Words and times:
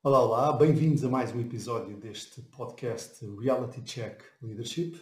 Olá, 0.00 0.22
olá, 0.22 0.52
bem-vindos 0.52 1.04
a 1.04 1.08
mais 1.08 1.34
um 1.34 1.40
episódio 1.40 1.96
deste 1.96 2.40
podcast 2.40 3.26
Reality 3.36 3.82
Check 3.82 4.22
Leadership. 4.40 4.96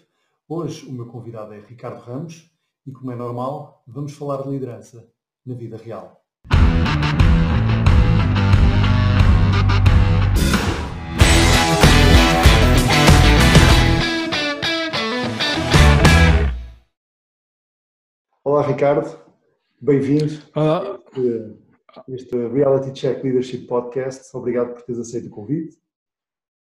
Hoje 0.48 0.86
o 0.86 0.92
meu 0.92 1.04
convidado 1.04 1.52
é 1.52 1.60
Ricardo 1.60 2.00
Ramos 2.00 2.50
e, 2.86 2.90
como 2.90 3.12
é 3.12 3.14
normal, 3.14 3.84
vamos 3.86 4.14
falar 4.14 4.42
de 4.42 4.48
liderança 4.48 5.06
na 5.44 5.54
vida 5.54 5.76
real. 5.76 6.24
Olá, 18.42 18.62
Ricardo. 18.62 19.20
Bem-vindo. 19.78 20.42
Olá. 20.54 20.98
Este, 21.12 21.65
este 22.08 22.36
Reality 22.48 22.92
Check 22.92 23.22
Leadership 23.22 23.66
Podcast. 23.66 24.36
Obrigado 24.36 24.74
por 24.74 24.82
teres 24.82 25.00
aceito 25.00 25.28
o 25.28 25.30
convite. 25.30 25.76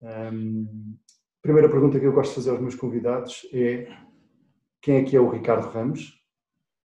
Um, 0.00 0.96
primeira 1.42 1.68
pergunta 1.68 1.98
que 1.98 2.06
eu 2.06 2.12
gosto 2.12 2.30
de 2.30 2.36
fazer 2.36 2.50
aos 2.50 2.60
meus 2.60 2.74
convidados 2.74 3.46
é 3.52 3.88
quem 4.80 4.96
é 4.96 5.04
que 5.04 5.16
é 5.16 5.20
o 5.20 5.28
Ricardo 5.28 5.68
Ramos? 5.68 6.20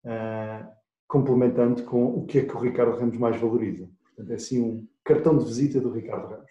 Uh, 0.05 0.67
complementando 1.07 1.83
com 1.85 2.05
o 2.05 2.27
que 2.27 2.39
é 2.39 2.45
que 2.45 2.55
o 2.55 2.61
Ricardo 2.61 2.97
Ramos 2.99 3.17
mais 3.17 3.41
valoriza. 3.41 3.89
Portanto, 4.05 4.31
é 4.31 4.35
assim 4.35 4.61
um 4.61 4.89
cartão 5.03 5.37
de 5.39 5.45
visita 5.45 5.81
do 5.81 5.91
Ricardo 5.91 6.29
Ramos. 6.29 6.51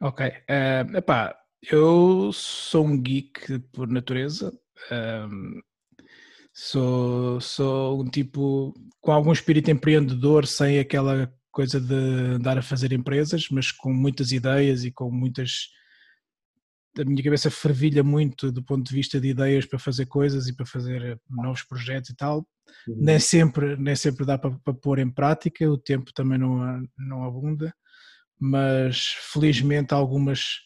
Ok. 0.00 0.26
Uh, 0.26 0.96
epá, 0.96 1.36
eu 1.70 2.30
sou 2.32 2.86
um 2.86 3.00
geek 3.00 3.58
por 3.72 3.88
natureza. 3.88 4.52
Um, 4.90 5.60
Sou, 6.62 7.40
sou 7.40 8.02
um 8.02 8.04
tipo 8.04 8.74
com 9.00 9.12
algum 9.12 9.32
espírito 9.32 9.70
empreendedor, 9.70 10.46
sem 10.46 10.78
aquela 10.78 11.32
coisa 11.50 11.80
de 11.80 11.94
andar 12.34 12.58
a 12.58 12.62
fazer 12.62 12.92
empresas, 12.92 13.48
mas 13.50 13.72
com 13.72 13.90
muitas 13.94 14.30
ideias 14.30 14.84
e 14.84 14.92
com 14.92 15.10
muitas. 15.10 15.70
A 16.98 17.04
minha 17.04 17.24
cabeça 17.24 17.50
fervilha 17.50 18.04
muito 18.04 18.52
do 18.52 18.62
ponto 18.62 18.86
de 18.86 18.94
vista 18.94 19.18
de 19.18 19.28
ideias 19.28 19.64
para 19.64 19.78
fazer 19.78 20.04
coisas 20.04 20.48
e 20.48 20.54
para 20.54 20.66
fazer 20.66 21.18
novos 21.30 21.62
projetos 21.62 22.10
e 22.10 22.14
tal. 22.14 22.46
Uhum. 22.86 22.96
Nem, 22.98 23.18
sempre, 23.18 23.76
nem 23.76 23.96
sempre 23.96 24.26
dá 24.26 24.36
para, 24.36 24.50
para 24.62 24.74
pôr 24.74 24.98
em 24.98 25.10
prática, 25.10 25.66
o 25.66 25.78
tempo 25.78 26.12
também 26.12 26.38
não, 26.38 26.86
não 26.98 27.24
abunda, 27.24 27.72
mas 28.38 29.14
felizmente 29.32 29.94
algumas 29.94 30.58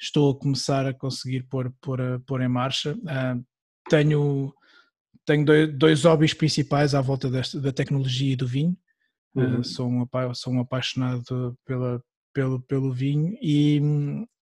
estou 0.00 0.30
a 0.30 0.38
começar 0.38 0.86
a 0.86 0.94
conseguir 0.94 1.48
pôr, 1.48 1.74
pôr, 1.80 2.20
pôr 2.28 2.42
em 2.42 2.48
marcha. 2.48 2.94
Uh, 2.94 3.44
tenho 3.90 4.54
tenho 5.24 5.44
dois, 5.44 5.72
dois 5.74 6.04
hobbies 6.04 6.34
principais 6.34 6.94
à 6.94 7.00
volta 7.00 7.30
desta, 7.30 7.60
da 7.60 7.72
tecnologia 7.72 8.32
e 8.32 8.36
do 8.36 8.46
vinho. 8.46 8.76
Uhum. 9.34 9.60
Uh, 9.60 9.64
sou, 9.64 9.88
um, 9.88 10.34
sou 10.34 10.52
um 10.52 10.60
apaixonado 10.60 11.56
pela, 11.64 12.02
pelo, 12.32 12.60
pelo 12.62 12.92
vinho 12.92 13.36
e, 13.40 13.80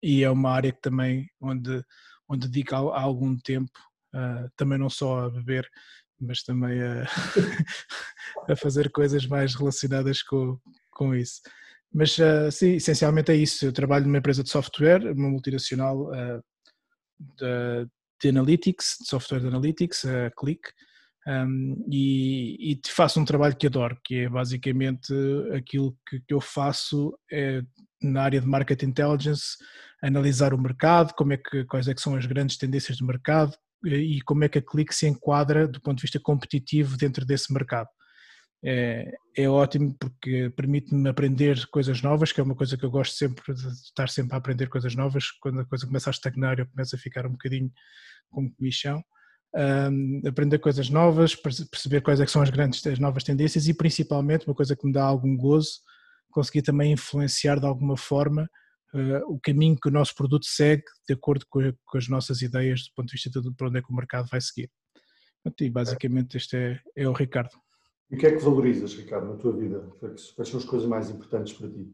e 0.03 0.25
é 0.25 0.31
uma 0.31 0.51
área 0.51 0.73
que 0.73 0.81
também 0.81 1.29
onde, 1.41 1.85
onde 2.29 2.49
dedico 2.49 2.75
há 2.75 3.01
algum 3.01 3.37
tempo, 3.37 3.71
uh, 4.15 4.51
também 4.57 4.79
não 4.79 4.91
só 4.91 5.27
a 5.27 5.31
beber, 5.31 5.69
mas 6.21 6.43
também 6.43 6.81
a, 6.83 7.05
a 8.53 8.57
fazer 8.57 8.91
coisas 8.91 9.27
mais 9.27 9.55
relacionadas 9.55 10.23
com, 10.23 10.59
com 10.91 11.15
isso. 11.15 11.41
Mas 11.93 12.17
uh, 12.19 12.51
sim, 12.51 12.75
essencialmente 12.75 13.33
é 13.33 13.37
isso. 13.37 13.65
Eu 13.65 13.73
trabalho 13.73 14.05
numa 14.05 14.19
empresa 14.19 14.43
de 14.45 14.51
software, 14.51 15.13
uma 15.13 15.29
multinacional 15.29 16.11
uh, 16.11 16.43
de, 17.19 17.89
de 18.21 18.29
Analytics, 18.29 18.99
de 19.01 19.09
software 19.09 19.41
de 19.41 19.47
Analytics, 19.47 20.05
a 20.05 20.31
Click, 20.31 20.63
um, 21.27 21.87
e, 21.91 22.73
e, 22.73 22.81
faço 22.89 23.21
um 23.21 23.25
trabalho 23.25 23.57
que 23.57 23.67
adoro, 23.67 23.97
que 24.05 24.21
é 24.21 24.29
basicamente 24.29 25.13
aquilo 25.55 25.97
que, 26.09 26.21
que 26.21 26.35
eu 26.35 26.41
faço 26.41 27.17
é, 27.31 27.63
na 28.03 28.23
área 28.23 28.41
de 28.41 28.47
Market 28.47 28.83
Intelligence, 28.83 29.57
analisar 30.03 30.55
o 30.55 30.59
mercado, 30.59 31.15
como 31.15 31.33
é 31.35 31.37
que, 31.37 31.65
quais 31.65 31.89
é 31.89 31.95
que 31.95 32.01
são 32.01 32.17
as 32.17 32.25
grandes 32.25 32.57
tendências 32.57 32.97
do 32.99 33.07
mercado 33.07 33.55
e 33.85 34.21
como 34.23 34.45
é 34.45 34.49
que 34.49 34.59
a 34.59 34.63
Click 34.63 34.95
se 34.95 35.07
enquadra 35.07 35.69
do 35.69 35.81
ponto 35.81 35.99
de 35.99 36.03
vista 36.03 36.21
competitivo 36.21 36.97
dentro 36.97 37.25
desse 37.25 37.53
mercado. 37.53 37.89
É, 38.63 39.11
é 39.37 39.49
ótimo 39.49 39.97
porque 39.99 40.51
permite-me 40.51 41.09
aprender 41.09 41.67
coisas 41.69 42.03
novas, 42.03 42.33
que 42.33 42.41
é 42.41 42.45
uma 42.45 42.55
coisa 42.55 42.77
que 42.77 42.85
eu 42.85 42.91
gosto 42.91 43.15
sempre 43.15 43.55
de 43.55 43.69
estar 43.69 44.09
sempre 44.09 44.35
a 44.35 44.39
aprender 44.39 44.69
coisas 44.69 44.95
novas. 44.95 45.31
Quando 45.41 45.61
a 45.61 45.65
coisa 45.65 45.87
começa 45.87 46.11
a 46.11 46.13
estagnar, 46.13 46.59
eu 46.59 46.67
começo 46.67 46.95
a 46.95 46.99
ficar 46.99 47.27
um 47.27 47.33
bocadinho 47.33 47.71
como 48.31 48.53
comichão. 48.55 49.03
Um, 49.53 50.23
aprender 50.29 50.59
coisas 50.59 50.89
novas, 50.91 51.35
perceber 51.35 52.03
quais 52.03 52.21
é 52.21 52.27
são 52.27 52.41
as 52.41 52.51
grandes, 52.51 52.87
as 52.87 53.01
novas 53.01 53.25
tendências 53.25 53.67
e 53.67 53.75
principalmente 53.75 54.47
uma 54.47 54.55
coisa 54.55 54.77
que 54.77 54.87
me 54.87 54.93
dá 54.93 55.03
algum 55.03 55.37
gozo, 55.37 55.81
conseguir 56.31 56.63
também 56.63 56.93
influenciar 56.93 57.59
de 57.59 57.67
alguma 57.67 57.97
forma 57.97 58.49
uh, 58.95 59.35
o 59.35 59.41
caminho 59.41 59.77
que 59.77 59.89
o 59.89 59.93
nosso 59.93 60.15
produto 60.15 60.47
segue 60.47 60.85
de 61.09 61.15
acordo 61.15 61.45
com, 61.49 61.61
com, 61.85 61.99
as 61.99 62.07
nossas 62.09 62.43
ideias 62.43 62.83
do 62.83 62.91
ponto 62.95 63.09
de 63.09 63.15
vista 63.15 63.29
de 63.29 63.53
para 63.57 63.67
onde 63.67 63.79
é 63.79 63.83
que 63.83 63.91
o 63.91 63.97
mercado 63.97 64.29
vai 64.31 64.41
seguir. 64.41 64.71
E 65.61 65.71
basicamente 65.71 66.37
este 66.37 66.57
é, 66.57 66.81
é 66.97 67.09
o 67.09 67.13
Ricardo. 67.13 67.57
E 68.11 68.17
o 68.17 68.19
que 68.19 68.27
é 68.27 68.33
que 68.33 68.43
valorizas, 68.43 68.95
Ricardo, 68.95 69.29
na 69.29 69.37
tua 69.37 69.57
vida? 69.57 69.81
Quais 70.35 70.49
são 70.49 70.59
as 70.59 70.65
coisas 70.65 70.89
mais 70.89 71.11
importantes 71.11 71.53
para 71.53 71.69
ti? 71.69 71.89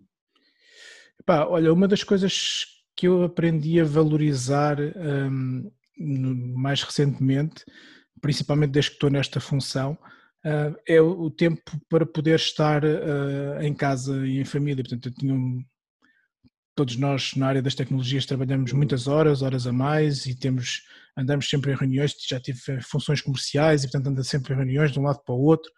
Epá, 1.21 1.47
olha, 1.47 1.72
uma 1.72 1.87
das 1.87 2.03
coisas 2.03 2.66
que 2.97 3.06
eu 3.06 3.22
aprendi 3.25 3.78
a 3.81 3.84
valorizar 3.84 4.78
um, 4.81 5.71
mais 5.99 6.82
recentemente, 6.82 7.65
principalmente 8.21 8.71
desde 8.71 8.93
que 8.93 8.97
estou 8.97 9.10
nesta 9.10 9.41
função, 9.41 9.99
ah, 10.44 10.75
é 10.87 11.00
o 11.00 11.31
tempo 11.31 11.78
para 11.88 12.06
poder 12.06 12.37
estar 12.37 12.83
ah, 12.84 13.59
em 13.62 13.75
casa 13.75 14.27
e 14.27 14.38
em 14.38 14.44
família. 14.44 14.83
Portanto, 14.83 15.09
eu 15.09 15.15
tinha 15.15 15.34
um, 15.34 15.62
todos 16.75 16.97
nós 16.97 17.34
na 17.34 17.48
área 17.48 17.62
das 17.62 17.75
tecnologias 17.75 18.27
trabalhamos 18.27 18.72
muitas 18.72 19.06
horas, 19.06 19.43
horas 19.43 19.66
a 19.66 19.72
mais 19.72 20.27
e 20.27 20.34
temos 20.34 20.83
andamos 21.16 21.48
sempre 21.48 21.72
em 21.72 21.75
reuniões, 21.75 22.15
já 22.28 22.38
tive 22.38 22.60
funções 22.83 23.22
comerciais 23.22 23.83
e 23.83 23.87
portanto 23.87 24.09
anda 24.09 24.22
sempre 24.22 24.53
em 24.53 24.56
reuniões 24.56 24.93
de 24.93 25.00
um 25.00 25.03
lado 25.03 25.21
para 25.25 25.34
o 25.34 25.41
outro. 25.41 25.71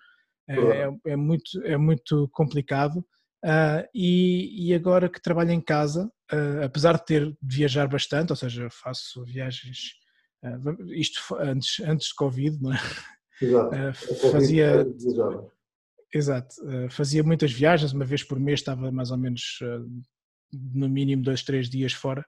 É, 0.49 0.57
é, 0.57 1.13
é 1.13 1.17
muito, 1.17 1.63
é 1.65 1.77
muito 1.77 2.29
complicado. 2.33 3.05
Uh, 3.45 3.87
e, 3.95 4.69
e, 4.69 4.75
agora 4.75 5.09
que 5.09 5.23
trabalho 5.23 5.53
em 5.53 5.61
casa, 5.61 6.11
uh, 6.33 6.65
apesar 6.65 6.95
de 6.95 7.05
ter 7.05 7.27
de 7.41 7.57
viajar 7.57 7.87
bastante, 7.87 8.31
ou 8.31 8.37
seja, 8.37 8.69
faço 8.71 9.25
viagens 9.25 9.99
Uh, 10.41 10.93
isto 10.93 11.21
antes, 11.35 11.81
antes 11.81 12.09
de 12.11 12.15
Covid, 12.15 12.63
não 12.63 12.73
é? 12.73 12.79
Exato. 13.43 14.31
Fazia, 14.31 14.87
exato, 16.15 16.55
fazia 16.91 17.25
muitas 17.25 17.51
viagens, 17.51 17.93
uma 17.93 18.05
vez 18.05 18.23
por 18.23 18.39
mês 18.39 18.61
estava 18.61 18.93
mais 18.93 19.11
ou 19.11 19.17
menos 19.17 19.59
no 20.53 20.89
mínimo 20.89 21.25
dois, 21.25 21.43
três 21.43 21.69
dias 21.69 21.93
fora, 21.93 22.25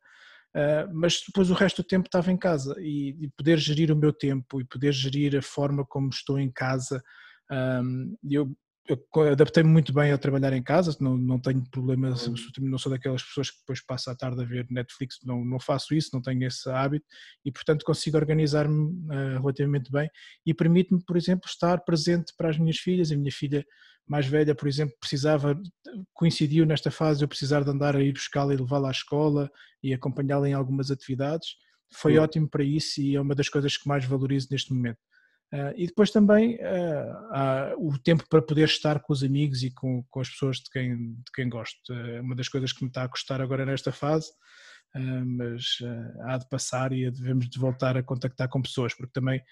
mas 0.92 1.22
depois 1.24 1.50
o 1.50 1.54
resto 1.54 1.82
do 1.82 1.86
tempo 1.86 2.06
estava 2.06 2.32
em 2.32 2.36
casa 2.36 2.74
e, 2.78 3.16
e, 3.24 3.28
poder 3.36 3.58
gerir 3.58 3.92
o 3.92 3.96
meu 3.96 4.12
tempo 4.12 4.60
e 4.60 4.64
poder 4.64 4.92
gerir 4.92 5.36
a 5.36 5.42
forma 5.42 5.84
como 5.84 6.08
estou 6.08 6.36
em 6.38 6.50
casa, 6.50 7.00
um, 7.50 8.16
eu 8.28 8.50
eu 8.90 9.22
adaptei-me 9.30 9.70
muito 9.70 9.92
bem 9.92 10.10
a 10.10 10.18
trabalhar 10.18 10.52
em 10.52 10.62
casa, 10.62 10.96
não, 11.00 11.16
não 11.16 11.38
tenho 11.38 11.64
problemas, 11.70 12.26
uhum. 12.26 12.34
não 12.68 12.78
sou 12.78 12.90
daquelas 12.90 13.22
pessoas 13.22 13.50
que 13.50 13.58
depois 13.60 13.80
passam 13.84 14.12
a 14.12 14.16
tarde 14.16 14.42
a 14.42 14.44
ver 14.44 14.66
Netflix, 14.68 15.18
não, 15.24 15.44
não 15.44 15.60
faço 15.60 15.94
isso, 15.94 16.10
não 16.12 16.20
tenho 16.20 16.44
esse 16.44 16.68
hábito 16.68 17.06
e, 17.44 17.52
portanto, 17.52 17.84
consigo 17.84 18.16
organizar-me 18.16 18.90
uh, 19.06 19.40
relativamente 19.40 19.92
bem 19.92 20.10
e 20.44 20.52
permite-me, 20.52 21.02
por 21.04 21.16
exemplo, 21.16 21.48
estar 21.48 21.78
presente 21.84 22.32
para 22.36 22.50
as 22.50 22.58
minhas 22.58 22.78
filhas. 22.78 23.12
A 23.12 23.16
minha 23.16 23.30
filha 23.30 23.64
mais 24.08 24.26
velha, 24.26 24.54
por 24.54 24.66
exemplo, 24.66 24.96
precisava, 24.98 25.60
coincidiu 26.12 26.66
nesta 26.66 26.90
fase 26.90 27.22
eu 27.22 27.28
precisar 27.28 27.62
de 27.62 27.70
andar 27.70 27.94
a 27.94 28.02
ir 28.02 28.12
buscá-la 28.12 28.54
e 28.54 28.56
levá-la 28.56 28.88
à 28.88 28.90
escola 28.90 29.48
e 29.82 29.94
acompanhá-la 29.94 30.48
em 30.48 30.52
algumas 30.52 30.90
atividades. 30.90 31.50
Foi 31.92 32.16
uhum. 32.16 32.24
ótimo 32.24 32.48
para 32.48 32.64
isso 32.64 33.00
e 33.00 33.14
é 33.14 33.20
uma 33.20 33.34
das 33.34 33.48
coisas 33.48 33.76
que 33.76 33.88
mais 33.88 34.04
valorizo 34.04 34.48
neste 34.50 34.72
momento. 34.72 34.98
Uh, 35.52 35.74
e 35.74 35.86
depois 35.86 36.12
também 36.12 36.54
uh, 36.56 37.88
o 37.88 37.98
tempo 37.98 38.24
para 38.28 38.40
poder 38.40 38.68
estar 38.68 39.00
com 39.00 39.12
os 39.12 39.24
amigos 39.24 39.64
e 39.64 39.70
com, 39.72 40.04
com 40.08 40.20
as 40.20 40.28
pessoas 40.30 40.58
de 40.58 40.70
quem, 40.70 41.14
de 41.14 41.32
quem 41.34 41.48
gosto. 41.48 41.92
É 41.92 42.20
uma 42.20 42.36
das 42.36 42.48
coisas 42.48 42.72
que 42.72 42.84
me 42.84 42.88
está 42.88 43.02
a 43.02 43.08
custar 43.08 43.40
agora 43.40 43.66
nesta 43.66 43.90
fase, 43.90 44.30
uh, 44.94 45.26
mas 45.26 45.78
há 46.22 46.38
de 46.38 46.48
passar 46.48 46.92
e 46.92 47.10
devemos 47.10 47.48
de 47.48 47.58
voltar 47.58 47.96
a 47.96 48.02
contactar 48.02 48.48
com 48.48 48.62
pessoas, 48.62 48.94
porque 48.94 49.12
também. 49.12 49.42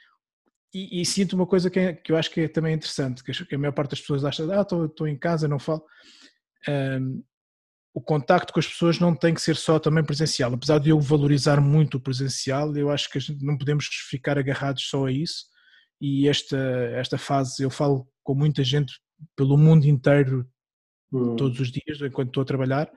E, 0.72 1.00
e 1.00 1.04
sinto 1.04 1.32
uma 1.32 1.46
coisa 1.46 1.68
que, 1.68 1.80
é, 1.80 1.92
que 1.94 2.12
eu 2.12 2.16
acho 2.16 2.30
que 2.30 2.42
é 2.42 2.48
também 2.48 2.74
interessante, 2.74 3.24
que 3.24 3.54
a 3.54 3.58
maior 3.58 3.72
parte 3.72 3.90
das 3.90 4.00
pessoas 4.00 4.24
acha, 4.24 4.44
ah, 4.44 4.60
estou 4.60 5.08
em 5.08 5.18
casa, 5.18 5.48
não 5.48 5.58
falo. 5.58 5.82
o 7.92 8.00
contacto 8.00 8.52
com 8.52 8.60
as 8.60 8.68
pessoas 8.68 9.00
não 9.00 9.16
tem 9.16 9.34
que 9.34 9.40
ser 9.40 9.56
só 9.56 9.80
também 9.80 10.04
presencial. 10.04 10.52
Apesar 10.52 10.78
de 10.78 10.90
eu 10.90 11.00
valorizar 11.00 11.60
muito 11.60 11.96
o 11.96 12.00
presencial, 12.00 12.76
eu 12.76 12.90
acho 12.90 13.10
que 13.10 13.18
não 13.42 13.58
podemos 13.58 13.86
ficar 13.86 14.38
agarrados 14.38 14.88
só 14.88 15.06
a 15.06 15.10
isso 15.10 15.46
e 16.00 16.28
esta, 16.28 16.56
esta 16.94 17.18
fase 17.18 17.62
eu 17.62 17.70
falo 17.70 18.08
com 18.22 18.34
muita 18.34 18.62
gente 18.62 18.92
pelo 19.36 19.56
mundo 19.56 19.86
inteiro 19.86 20.48
hum. 21.12 21.36
todos 21.36 21.58
os 21.60 21.70
dias 21.70 22.00
enquanto 22.00 22.28
estou 22.28 22.42
a 22.42 22.46
trabalhar 22.46 22.90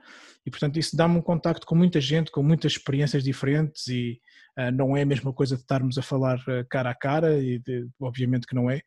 e 0.46 0.50
portanto 0.50 0.78
isso 0.78 0.96
dá-me 0.96 1.16
um 1.16 1.22
contacto 1.22 1.66
com 1.66 1.74
muita 1.74 2.00
gente, 2.00 2.30
com 2.30 2.42
muitas 2.42 2.72
experiências 2.72 3.22
diferentes 3.22 3.86
e 3.88 4.20
uh, 4.58 4.70
não 4.72 4.96
é 4.96 5.02
a 5.02 5.06
mesma 5.06 5.32
coisa 5.32 5.56
de 5.56 5.62
estarmos 5.62 5.98
a 5.98 6.02
falar 6.02 6.38
uh, 6.40 6.66
cara 6.68 6.90
a 6.90 6.94
cara 6.94 7.38
e 7.38 7.58
de, 7.58 7.88
obviamente 8.00 8.46
que 8.46 8.54
não 8.54 8.70
é, 8.70 8.78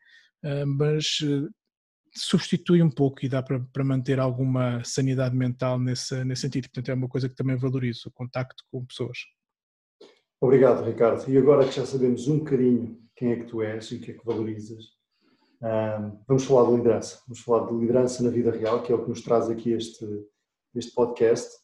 uh, 0.44 0.66
mas 0.66 1.20
substitui 2.16 2.82
um 2.82 2.90
pouco 2.90 3.26
e 3.26 3.30
dá 3.30 3.44
para, 3.44 3.60
para 3.60 3.84
manter 3.84 4.20
alguma 4.20 4.84
sanidade 4.84 5.36
mental 5.36 5.80
nesse, 5.80 6.24
nesse 6.24 6.44
sentido. 6.44 6.70
Portanto, 6.70 6.90
é 6.90 6.94
uma 6.94 7.10
coisa 7.10 7.28
que 7.28 7.36
também 7.36 7.58
valorizo, 7.58 8.08
o 8.08 8.12
contacto 8.12 8.64
com 8.72 8.86
pessoas. 8.86 9.18
Obrigado, 10.40 10.84
Ricardo. 10.84 11.30
E 11.30 11.38
agora 11.38 11.66
que 11.66 11.76
já 11.76 11.86
sabemos 11.86 12.28
um 12.28 12.40
bocadinho 12.40 13.00
quem 13.16 13.32
é 13.32 13.36
que 13.38 13.46
tu 13.46 13.62
és 13.62 13.86
e 13.92 13.96
o 13.96 14.02
que 14.02 14.12
é 14.12 14.14
que 14.14 14.26
valorizas, 14.26 14.84
vamos 16.28 16.44
falar 16.46 16.70
de 16.70 16.76
liderança. 16.78 17.22
Vamos 17.28 17.40
falar 17.40 17.68
de 17.68 17.74
liderança 17.74 18.24
na 18.24 18.30
vida 18.30 18.52
real, 18.52 18.84
que 18.84 18.92
é 18.92 18.96
o 18.96 19.02
que 19.02 19.10
nos 19.10 19.22
traz 19.22 19.50
aqui 19.50 19.72
este, 19.72 20.06
este 20.76 20.94
podcast. 20.94 21.56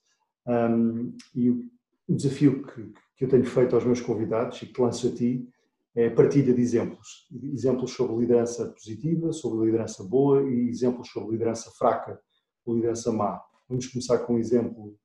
e 1.35 1.49
o, 1.49 1.69
desafio 2.07 2.65
que, 2.65 2.93
que 3.15 3.25
eu 3.25 3.29
tenho 3.29 3.45
feito 3.45 3.73
aos 3.75 3.85
meus 3.85 4.01
convidados 4.01 4.61
e 4.61 4.65
que 4.65 4.81
lanço 4.81 5.07
a 5.07 5.11
ti 5.11 5.47
é 5.95 6.09
partilha 6.09 6.53
de 6.53 6.61
exemplos. 6.61 7.27
Exemplos 7.53 7.91
sobre 7.91 8.17
liderança 8.17 8.65
positiva, 8.69 9.31
sobre 9.31 9.65
liderança 9.65 10.03
boa 10.03 10.41
e 10.49 10.69
exemplos 10.69 11.09
sobre 11.09 11.31
liderança 11.31 11.69
fraca 11.71 12.19
ou 12.65 12.75
liderança 12.75 13.11
má. 13.11 13.41
Vamos 13.67 13.87
começar 13.87 14.19
com 14.19 14.35
um 14.35 14.39
exemplo 14.39 14.97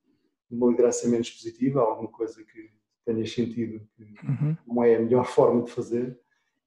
de 0.49 0.57
uma 0.57 0.69
liderança 0.69 1.07
menos 1.07 1.29
positiva, 1.29 1.81
alguma 1.81 2.09
coisa 2.09 2.43
que 2.43 2.76
tenhas 3.07 3.31
sentido 3.31 3.87
que 3.95 4.03
uhum. 4.25 4.57
não 4.67 4.83
é 4.83 4.95
a 4.95 4.99
melhor 4.99 5.25
forma 5.27 5.63
de 5.63 5.71
fazer, 5.71 6.19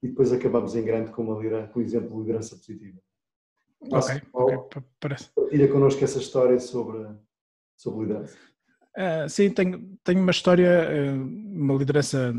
e 0.03 0.09
depois 0.09 0.33
acabamos 0.33 0.75
em 0.75 0.85
grande 0.85 1.11
com, 1.11 1.23
uma 1.23 1.37
liderança, 1.37 1.73
com 1.73 1.81
um 1.81 1.83
exemplo 1.83 2.11
de 2.11 2.19
liderança 2.21 2.57
positiva. 2.57 2.99
Ok, 3.83 4.23
ok, 4.33 4.83
parece. 4.99 5.31
Partilha 5.35 5.69
connosco 5.69 6.05
essa 6.05 6.19
história 6.19 6.59
sobre, 6.59 7.07
sobre 7.77 8.07
liderança. 8.07 8.37
Uh, 8.97 9.29
sim, 9.29 9.51
tenho, 9.51 9.99
tenho 10.03 10.21
uma 10.21 10.31
história, 10.31 10.89
uh, 10.91 11.23
uma 11.23 11.75
liderança 11.75 12.35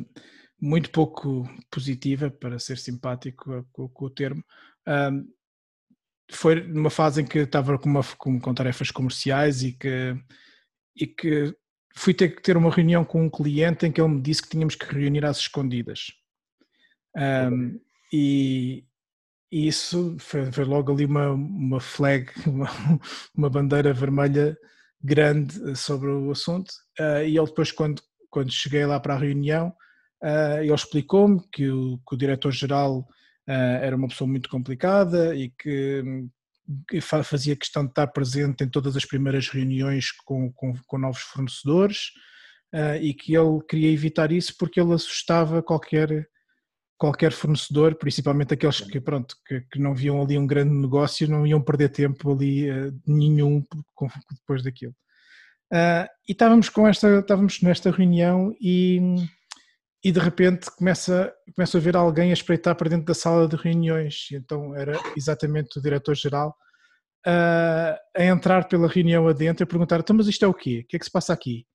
muito 0.59 0.91
pouco 0.91 1.47
positiva, 1.71 2.29
para 2.29 2.59
ser 2.59 2.77
simpático 2.77 3.65
com, 3.71 3.87
com 3.89 4.05
o 4.05 4.09
termo. 4.09 4.43
Uh, 4.87 5.27
foi 6.31 6.63
numa 6.67 6.89
fase 6.89 7.21
em 7.21 7.25
que 7.25 7.39
estava 7.39 7.77
com, 7.77 7.89
uma, 7.89 8.01
com, 8.17 8.39
com 8.39 8.53
tarefas 8.53 8.91
comerciais 8.91 9.63
e 9.63 9.73
que, 9.73 10.15
e 10.95 11.07
que 11.07 11.55
fui 11.95 12.13
ter 12.13 12.29
que 12.29 12.41
ter 12.41 12.57
uma 12.57 12.71
reunião 12.71 13.03
com 13.03 13.23
um 13.23 13.29
cliente 13.29 13.85
em 13.85 13.91
que 13.91 14.01
ele 14.01 14.09
me 14.09 14.21
disse 14.21 14.41
que 14.41 14.49
tínhamos 14.49 14.75
que 14.75 14.85
reunir 14.85 15.25
às 15.25 15.37
escondidas. 15.37 16.11
Um, 17.15 17.79
e, 18.11 18.85
e, 19.51 19.67
isso 19.67 20.15
foi, 20.19 20.51
foi, 20.51 20.63
logo 20.63 20.91
ali 20.91 21.05
uma, 21.05 21.31
uma 21.31 21.79
flag, 21.79 22.29
uma, 22.47 22.69
uma, 23.35 23.49
bandeira 23.49 23.93
vermelha 23.93 24.57
grande 25.03 25.75
sobre 25.75 26.09
o 26.09 26.31
assunto. 26.31 26.71
Uh, 26.99 27.23
e 27.25 27.37
ele 27.37 27.45
depois, 27.45 27.71
quando, 27.71 28.01
quando 28.29 28.51
cheguei 28.51 28.85
lá 28.85 28.99
para 28.99 29.15
a 29.15 29.19
reunião, 29.19 29.73
uh, 30.23 30.59
ele 30.61 30.73
explicou-me 30.73 31.41
que 31.51 31.69
o, 31.69 31.97
que 32.07 32.15
o 32.15 32.17
diretor-geral 32.17 32.99
uh, 32.99 33.81
era 33.81 33.95
uma 33.95 34.07
pessoa 34.07 34.27
muito 34.27 34.49
complicada 34.49 35.35
e 35.35 35.49
que 35.49 36.03
fazia 37.23 37.55
questão 37.55 37.83
de 37.83 37.91
estar 37.91 38.07
presente 38.07 38.63
em 38.63 38.69
todas 38.69 38.95
as 38.95 39.05
primeiras 39.05 39.47
reuniões 39.47 40.11
com, 40.25 40.51
com, 40.53 40.73
com 40.87 40.97
novos 40.97 41.21
fornecedores 41.21 42.11
uh, 42.73 42.95
e 43.01 43.13
que 43.13 43.35
ele 43.35 43.59
queria 43.67 43.91
evitar 43.91 44.31
isso 44.31 44.55
porque 44.57 44.79
ele 44.79 44.93
assustava 44.93 45.61
qualquer 45.61 46.27
qualquer 46.97 47.31
fornecedor, 47.31 47.95
principalmente 47.95 48.53
aqueles 48.53 48.79
que 48.79 49.01
pronto 49.01 49.35
que, 49.47 49.61
que 49.61 49.79
não 49.79 49.95
viam 49.95 50.21
ali 50.21 50.37
um 50.37 50.45
grande 50.45 50.71
negócio, 50.71 51.27
não 51.27 51.47
iam 51.47 51.59
perder 51.59 51.89
tempo 51.89 52.31
ali 52.31 52.69
uh, 52.69 52.93
nenhum 53.07 53.65
depois 54.31 54.61
daquilo. 54.61 54.93
Uh, 55.73 56.05
e 56.27 56.33
estávamos 56.33 56.69
com 56.69 56.87
esta 56.87 57.19
estávamos 57.19 57.59
nesta 57.61 57.89
reunião 57.89 58.53
e 58.61 58.99
e 60.03 60.11
de 60.11 60.19
repente 60.19 60.69
começa, 60.71 61.33
começa 61.55 61.77
a 61.77 61.81
ver 61.81 61.95
alguém 61.95 62.31
a 62.31 62.33
espreitar 62.33 62.75
para 62.75 62.89
dentro 62.89 63.05
da 63.05 63.13
sala 63.13 63.47
de 63.47 63.55
reuniões. 63.55 64.29
Então 64.31 64.75
era 64.75 64.99
exatamente 65.15 65.77
o 65.77 65.81
diretor-geral 65.81 66.55
uh, 67.27 67.95
a 68.15 68.23
entrar 68.23 68.67
pela 68.67 68.87
reunião 68.87 69.27
adentro 69.27 69.63
e 69.63 69.67
perguntar: 69.67 69.99
então, 69.99 70.15
mas 70.15 70.27
isto 70.27 70.43
é 70.43 70.47
o 70.47 70.53
quê? 70.53 70.81
O 70.83 70.87
que 70.87 70.95
é 70.95 70.99
que 70.99 71.05
se 71.05 71.11
passa 71.11 71.33
aqui? 71.33 71.65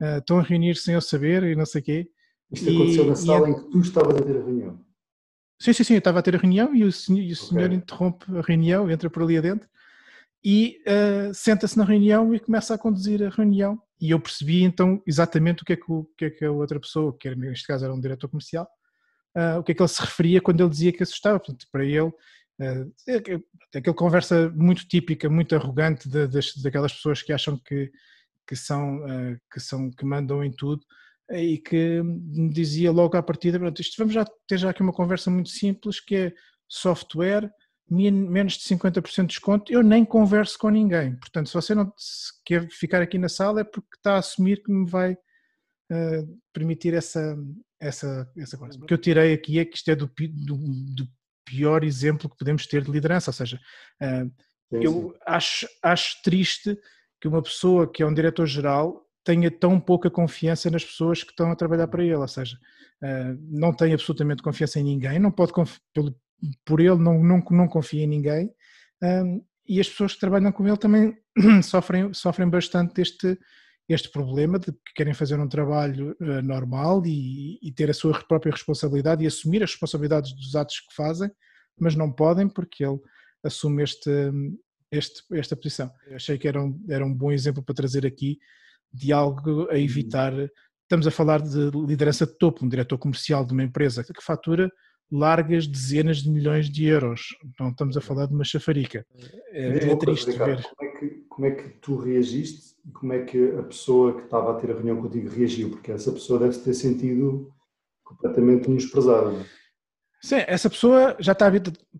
Uh, 0.00 0.18
estão 0.18 0.38
a 0.38 0.42
reunir 0.42 0.76
sem 0.76 0.94
eu 0.94 1.00
saber 1.00 1.42
e 1.42 1.54
não 1.54 1.66
sei 1.66 1.80
o 1.80 1.84
quê. 1.84 2.08
Isto 2.50 2.70
e, 2.70 2.76
aconteceu 2.76 3.06
na 3.06 3.14
sala 3.14 3.48
e, 3.48 3.52
em 3.52 3.54
que 3.54 3.70
tu 3.70 3.80
estavas 3.80 4.16
a 4.16 4.22
ter 4.22 4.36
a 4.36 4.44
reunião? 4.44 4.80
Sim, 5.60 5.72
sim, 5.72 5.84
sim, 5.84 5.94
eu 5.94 5.98
estava 5.98 6.18
a 6.18 6.22
ter 6.22 6.34
a 6.34 6.38
reunião 6.38 6.74
e 6.74 6.84
o 6.84 6.92
senhor, 6.92 7.22
e 7.22 7.32
o 7.32 7.36
senhor 7.36 7.64
okay. 7.64 7.76
interrompe 7.76 8.38
a 8.38 8.42
reunião, 8.42 8.90
entra 8.90 9.08
por 9.08 9.22
ali 9.22 9.38
adentro 9.38 9.68
e 10.44 10.78
uh, 10.86 11.34
senta-se 11.34 11.76
na 11.76 11.84
reunião 11.84 12.34
e 12.34 12.38
começa 12.38 12.74
a 12.74 12.78
conduzir 12.78 13.22
a 13.22 13.30
reunião. 13.30 13.80
E 14.00 14.10
eu 14.10 14.20
percebi 14.20 14.62
então 14.62 15.02
exatamente 15.06 15.62
o 15.62 15.66
que 15.66 15.72
é 15.72 15.76
que, 15.76 15.90
o, 15.90 16.04
que, 16.16 16.24
é 16.26 16.30
que 16.30 16.44
a 16.44 16.52
outra 16.52 16.78
pessoa, 16.78 17.16
que 17.16 17.34
neste 17.34 17.66
caso 17.66 17.84
era 17.84 17.94
um 17.94 18.00
diretor 18.00 18.28
comercial, 18.28 18.68
uh, 19.36 19.58
o 19.58 19.62
que 19.62 19.72
é 19.72 19.74
que 19.74 19.82
ele 19.82 19.88
se 19.88 20.00
referia 20.00 20.40
quando 20.40 20.60
ele 20.60 20.70
dizia 20.70 20.92
que 20.92 21.02
assustava. 21.02 21.38
Portanto, 21.38 21.66
para 21.72 21.84
ele, 21.84 22.00
uh, 22.00 22.92
aquela 23.74 23.96
conversa 23.96 24.50
muito 24.50 24.86
típica, 24.86 25.30
muito 25.30 25.54
arrogante 25.54 26.08
de, 26.08 26.26
de, 26.28 26.40
daquelas 26.62 26.92
pessoas 26.92 27.22
que 27.22 27.32
acham 27.32 27.58
que, 27.58 27.90
que, 28.46 28.56
são, 28.56 28.98
uh, 28.98 29.40
que, 29.52 29.60
são, 29.60 29.90
que 29.90 30.04
mandam 30.04 30.44
em 30.44 30.52
tudo 30.52 30.84
e 31.30 31.58
que 31.58 32.02
me 32.02 32.52
dizia 32.52 32.92
logo 32.92 33.16
à 33.16 33.22
partida, 33.22 33.58
isto 33.80 33.96
vamos 33.98 34.14
já 34.14 34.24
ter 34.46 34.58
já 34.58 34.70
aqui 34.70 34.80
uma 34.80 34.92
conversa 34.92 35.28
muito 35.28 35.48
simples 35.48 35.98
que 35.98 36.14
é 36.14 36.32
software, 36.68 37.50
menos 37.88 38.54
de 38.54 38.64
50% 38.64 39.22
de 39.22 39.26
desconto, 39.26 39.72
eu 39.72 39.82
nem 39.82 40.04
converso 40.04 40.58
com 40.58 40.68
ninguém. 40.68 41.14
Portanto, 41.16 41.48
se 41.48 41.54
você 41.54 41.74
não 41.74 41.92
quer 42.44 42.68
ficar 42.70 43.00
aqui 43.00 43.16
na 43.18 43.28
sala 43.28 43.60
é 43.60 43.64
porque 43.64 43.96
está 43.96 44.14
a 44.14 44.18
assumir 44.18 44.62
que 44.62 44.72
me 44.72 44.88
vai 44.88 45.12
uh, 45.12 46.38
permitir 46.52 46.94
essa, 46.94 47.36
essa, 47.80 48.30
essa 48.36 48.58
coisa. 48.58 48.78
O 48.78 48.86
que 48.86 48.92
eu 48.92 48.98
tirei 48.98 49.32
aqui 49.32 49.58
é 49.58 49.64
que 49.64 49.76
isto 49.76 49.88
é 49.90 49.94
do, 49.94 50.06
do, 50.06 50.56
do 50.56 51.08
pior 51.44 51.84
exemplo 51.84 52.28
que 52.28 52.36
podemos 52.36 52.66
ter 52.66 52.82
de 52.82 52.90
liderança, 52.90 53.30
ou 53.30 53.34
seja, 53.34 53.60
uh, 54.02 54.30
eu 54.72 55.16
acho, 55.24 55.68
acho 55.80 56.20
triste 56.24 56.76
que 57.20 57.28
uma 57.28 57.40
pessoa 57.40 57.90
que 57.90 58.02
é 58.02 58.06
um 58.06 58.12
diretor-geral 58.12 59.06
tenha 59.24 59.50
tão 59.50 59.78
pouca 59.80 60.10
confiança 60.10 60.68
nas 60.70 60.84
pessoas 60.84 61.22
que 61.22 61.30
estão 61.30 61.52
a 61.52 61.56
trabalhar 61.56 61.86
para 61.86 62.02
ele, 62.02 62.16
ou 62.16 62.28
seja, 62.28 62.56
uh, 63.02 63.38
não 63.48 63.72
tem 63.72 63.92
absolutamente 63.92 64.42
confiança 64.42 64.80
em 64.80 64.84
ninguém, 64.84 65.20
não 65.20 65.30
pode, 65.30 65.52
pelo, 65.94 66.12
por 66.64 66.80
ele 66.80 66.96
não, 66.96 67.22
não, 67.22 67.42
não 67.50 67.68
confia 67.68 68.04
em 68.04 68.06
ninguém 68.06 68.50
um, 69.02 69.42
e 69.68 69.80
as 69.80 69.88
pessoas 69.88 70.14
que 70.14 70.20
trabalham 70.20 70.52
com 70.52 70.66
ele 70.66 70.76
também 70.76 71.16
sofrem, 71.62 72.12
sofrem 72.14 72.48
bastante 72.48 73.00
este, 73.00 73.38
este 73.88 74.10
problema 74.10 74.58
de 74.58 74.72
que 74.72 74.94
querem 74.94 75.14
fazer 75.14 75.38
um 75.38 75.48
trabalho 75.48 76.16
uh, 76.20 76.42
normal 76.42 77.04
e, 77.04 77.58
e, 77.60 77.72
ter 77.72 77.90
a 77.90 77.94
sua 77.94 78.18
própria 78.24 78.52
responsabilidade 78.52 79.24
e 79.24 79.26
assumir 79.26 79.62
as 79.62 79.70
responsabilidades 79.70 80.32
dos 80.34 80.54
atos 80.54 80.80
que 80.80 80.94
fazem, 80.94 81.30
mas 81.78 81.94
não 81.94 82.12
podem 82.12 82.48
porque 82.48 82.84
ele 82.84 82.98
assume 83.44 83.82
este, 83.82 84.10
este, 84.90 85.22
esta 85.32 85.56
posição. 85.56 85.90
Eu 86.06 86.16
achei 86.16 86.38
que 86.38 86.48
era 86.48 86.62
um, 86.62 86.84
era 86.88 87.04
um 87.04 87.12
bom 87.12 87.32
exemplo 87.32 87.62
para 87.62 87.74
trazer 87.74 88.06
aqui 88.06 88.38
de 88.92 89.12
algo 89.12 89.68
a 89.70 89.78
evitar. 89.78 90.32
Estamos 90.82 91.06
a 91.06 91.10
falar 91.10 91.42
de 91.42 91.70
liderança 91.86 92.26
de 92.26 92.36
topo, 92.38 92.64
um 92.64 92.68
diretor 92.68 92.98
comercial 92.98 93.44
de 93.44 93.52
uma 93.52 93.64
empresa 93.64 94.04
que 94.04 94.22
fatura 94.22 94.70
largas 95.10 95.66
dezenas 95.66 96.18
de 96.18 96.30
milhões 96.30 96.68
de 96.68 96.84
euros. 96.86 97.36
Não 97.58 97.70
estamos 97.70 97.96
a 97.96 98.00
falar 98.00 98.26
de 98.26 98.34
uma 98.34 98.44
chafarica. 98.44 99.06
É, 99.50 99.68
é 99.68 99.96
triste 99.96 100.32
ver. 100.32 100.62
Como 100.76 100.90
é, 100.90 100.98
que, 100.98 101.08
como 101.28 101.46
é 101.46 101.50
que 101.52 101.68
tu 101.80 101.96
reagiste 101.96 102.76
e 102.84 102.90
como 102.90 103.12
é 103.12 103.24
que 103.24 103.52
a 103.58 103.62
pessoa 103.62 104.16
que 104.16 104.24
estava 104.24 104.52
a 104.52 104.60
ter 104.60 104.70
a 104.70 104.74
reunião 104.74 105.00
contigo 105.00 105.28
reagiu? 105.28 105.70
Porque 105.70 105.92
essa 105.92 106.12
pessoa 106.12 106.40
deve 106.40 106.58
ter 106.58 106.74
sentido 106.74 107.52
completamente 108.04 108.68
menosprezada. 108.68 109.34
Sim, 110.22 110.42
essa 110.46 110.68
pessoa 110.70 111.16
já 111.20 111.32
está, 111.32 111.46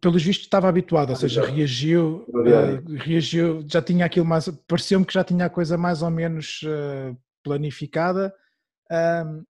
pelos 0.01 0.23
vistos, 0.23 0.47
estava 0.47 0.69
habituada, 0.69 1.13
ou 1.13 1.17
seja, 1.17 1.45
reagiu, 1.45 2.25
uh, 2.29 2.97
reagiu, 2.97 3.65
já 3.69 3.81
tinha 3.83 4.07
aquilo 4.07 4.27
mais, 4.27 4.49
pareceu-me 4.67 5.05
que 5.05 5.13
já 5.13 5.23
tinha 5.23 5.45
a 5.45 5.51
coisa 5.51 5.77
mais 5.77 6.03
ou 6.03 6.11
menos 6.11 6.61
uh, 6.65 7.17
planificada. 7.45 8.35
Um, 8.91 9.45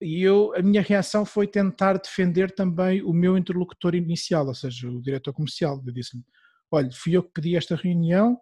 e 0.00 0.22
eu, 0.22 0.52
a 0.54 0.62
minha 0.62 0.82
reação 0.82 1.24
foi 1.24 1.46
tentar 1.46 1.98
defender 1.98 2.52
também 2.54 3.02
o 3.02 3.12
meu 3.12 3.36
interlocutor 3.36 3.94
inicial, 3.94 4.46
ou 4.46 4.54
seja, 4.54 4.88
o 4.88 5.00
diretor 5.00 5.32
comercial. 5.32 5.82
Eu 5.86 5.92
disse-lhe: 5.92 6.22
Olha, 6.70 6.90
fui 6.92 7.16
eu 7.16 7.22
que 7.22 7.32
pedi 7.32 7.56
esta 7.56 7.76
reunião 7.76 8.34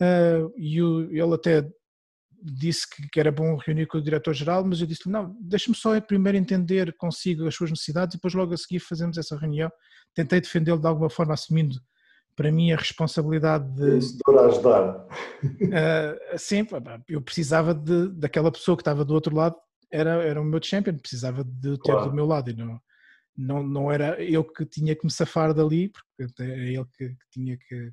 uh, 0.00 0.52
e 0.56 0.82
o, 0.82 1.10
ele 1.10 1.34
até 1.34 1.68
disse 2.42 2.88
que, 2.88 3.08
que, 3.08 3.20
era 3.20 3.30
bom 3.30 3.56
reunir 3.56 3.86
com 3.86 3.98
o 3.98 4.02
diretor-geral, 4.02 4.64
mas 4.64 4.80
eu 4.80 4.86
disse-lhe: 4.86 5.12
Não, 5.12 5.36
deixe-me 5.40 5.76
só 5.76 5.98
primeiro 6.00 6.38
entender 6.38 6.94
consigo 6.96 7.46
as 7.46 7.54
suas 7.54 7.70
necessidades 7.70 8.14
e 8.14 8.18
depois 8.18 8.34
logo 8.34 8.52
a 8.54 8.56
seguir 8.56 8.80
fazemos 8.80 9.18
essa 9.18 9.36
reunião. 9.36 9.70
Tentei 10.14 10.40
defendê-lo 10.40 10.80
de 10.80 10.86
alguma 10.86 11.10
forma, 11.10 11.34
assumindo 11.34 11.76
para 12.34 12.50
mim 12.50 12.72
a 12.72 12.76
responsabilidade 12.76 13.70
de. 13.74 13.90
Vencedor 13.90 14.38
a 14.38 14.46
ajudar. 14.46 15.06
Uh, 15.44 16.36
sim, 16.38 16.66
eu 17.08 17.20
precisava 17.20 17.74
de, 17.74 18.08
daquela 18.08 18.50
pessoa 18.50 18.76
que 18.76 18.80
estava 18.80 19.04
do 19.04 19.14
outro 19.14 19.34
lado 19.34 19.56
era, 19.92 20.24
era 20.24 20.40
o 20.40 20.44
meu 20.44 20.60
champion, 20.62 20.96
precisava 20.96 21.44
de 21.44 21.78
ter 21.78 21.92
claro. 21.92 22.08
do 22.08 22.14
meu 22.14 22.26
lado 22.26 22.50
e 22.50 22.54
não, 22.54 22.80
não, 23.36 23.62
não 23.62 23.92
era 23.92 24.20
eu 24.22 24.42
que 24.42 24.64
tinha 24.64 24.96
que 24.96 25.04
me 25.04 25.10
safar 25.10 25.52
dali, 25.52 25.90
porque 25.90 26.42
é 26.42 26.72
ele 26.72 26.86
que, 26.96 27.08
que 27.10 27.30
tinha 27.30 27.56
que, 27.56 27.92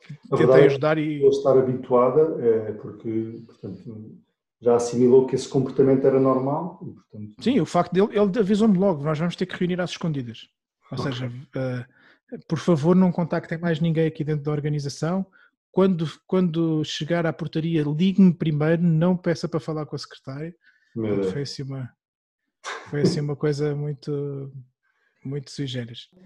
que 0.00 0.36
tentei 0.36 0.62
é 0.62 0.66
ajudar 0.66 0.98
e... 0.98 1.14
Ele 1.16 1.26
estar 1.28 1.58
habituada 1.58 2.42
é 2.42 2.72
porque, 2.72 3.42
portanto, 3.46 4.18
já 4.60 4.76
assimilou 4.76 5.26
que 5.26 5.34
esse 5.34 5.48
comportamento 5.48 6.06
era 6.06 6.20
normal 6.20 6.80
e, 6.82 6.92
portanto... 6.92 7.34
Sim, 7.40 7.60
o 7.60 7.66
facto 7.66 7.92
dele, 7.92 8.18
ele 8.18 8.38
avisou-me 8.38 8.78
logo, 8.78 9.02
nós 9.02 9.18
vamos 9.18 9.36
ter 9.36 9.46
que 9.46 9.56
reunir 9.56 9.80
às 9.80 9.90
escondidas. 9.90 10.48
Ou 10.92 10.98
okay. 10.98 11.12
seja, 11.12 11.26
uh, 11.26 12.38
por 12.48 12.58
favor 12.58 12.94
não 12.94 13.10
contactem 13.10 13.58
mais 13.58 13.80
ninguém 13.80 14.06
aqui 14.06 14.22
dentro 14.22 14.44
da 14.44 14.52
organização, 14.52 15.26
quando, 15.72 16.08
quando 16.26 16.82
chegar 16.84 17.26
à 17.26 17.32
portaria, 17.34 17.82
ligue-me 17.82 18.32
primeiro, 18.32 18.82
não 18.82 19.14
peça 19.14 19.46
para 19.46 19.60
falar 19.60 19.84
com 19.84 19.94
a 19.94 19.98
secretária. 19.98 20.54
Foi 21.32 21.42
assim 21.42 21.62
uma, 21.62 21.92
foi 22.88 23.02
assim 23.02 23.20
uma 23.20 23.36
coisa 23.36 23.74
muito, 23.74 24.52
muito 25.24 25.50
sui 25.50 25.66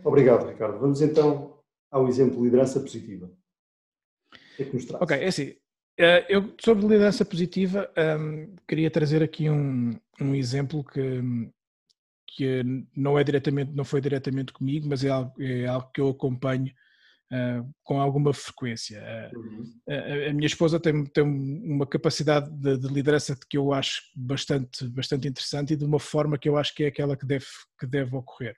Obrigado, 0.05 0.49
Ricardo. 0.49 0.79
Vamos 0.79 1.01
então 1.03 1.59
ao 1.91 2.09
exemplo 2.09 2.37
de 2.37 2.45
liderança 2.45 2.79
positiva. 2.81 3.31
É 4.59 4.65
que 4.65 4.75
nos 4.75 4.85
traz? 4.85 5.03
Ok, 5.03 5.17
é 5.17 5.27
assim. 5.27 5.55
Eh, 5.99 6.27
eu, 6.29 6.55
sobre 6.61 6.83
liderança 6.87 7.25
positiva, 7.25 7.91
um, 8.19 8.55
queria 8.67 8.91
trazer 8.91 9.23
aqui 9.23 9.51
um, 9.51 9.99
um 10.21 10.35
exemplo 10.35 10.85
que, 10.85 11.21
que 12.29 12.63
não 12.97 13.19
é 13.19 13.25
diretamente, 13.25 13.73
não 13.75 13.85
foi 13.85 14.01
diretamente 14.01 14.53
comigo, 14.53 14.89
mas 14.89 15.05
é 15.05 15.09
algo, 15.09 15.35
é 15.43 15.67
algo 15.67 15.91
que 15.93 16.01
eu 16.01 16.09
acompanho 16.09 16.73
uh, 17.33 17.69
com 17.83 18.01
alguma 18.01 18.33
frequência. 18.33 19.03
Uh, 19.33 19.39
uhum. 19.39 19.65
a, 19.89 20.31
a, 20.31 20.33
minha 20.33 20.47
esposa 20.47 20.81
tem, 20.81 21.05
tem 21.07 21.25
uma 21.25 21.87
capacidade 21.87 22.51
de, 22.51 22.79
de, 22.79 22.89
liderança 22.89 23.37
que 23.49 23.57
eu 23.57 23.73
acho 23.73 24.03
bastante, 24.15 24.87
bastante 24.89 25.29
interessante 25.29 25.73
e 25.73 25.77
de 25.77 25.85
uma 25.85 25.99
forma 25.99 26.39
que 26.39 26.49
eu 26.49 26.57
acho 26.57 26.75
que 26.75 26.85
é 26.85 26.89
aquela 26.89 27.17
que 27.17 27.27
deve, 27.27 27.47
que 27.79 27.87
deve 27.87 28.15
ocorrer. 28.17 28.57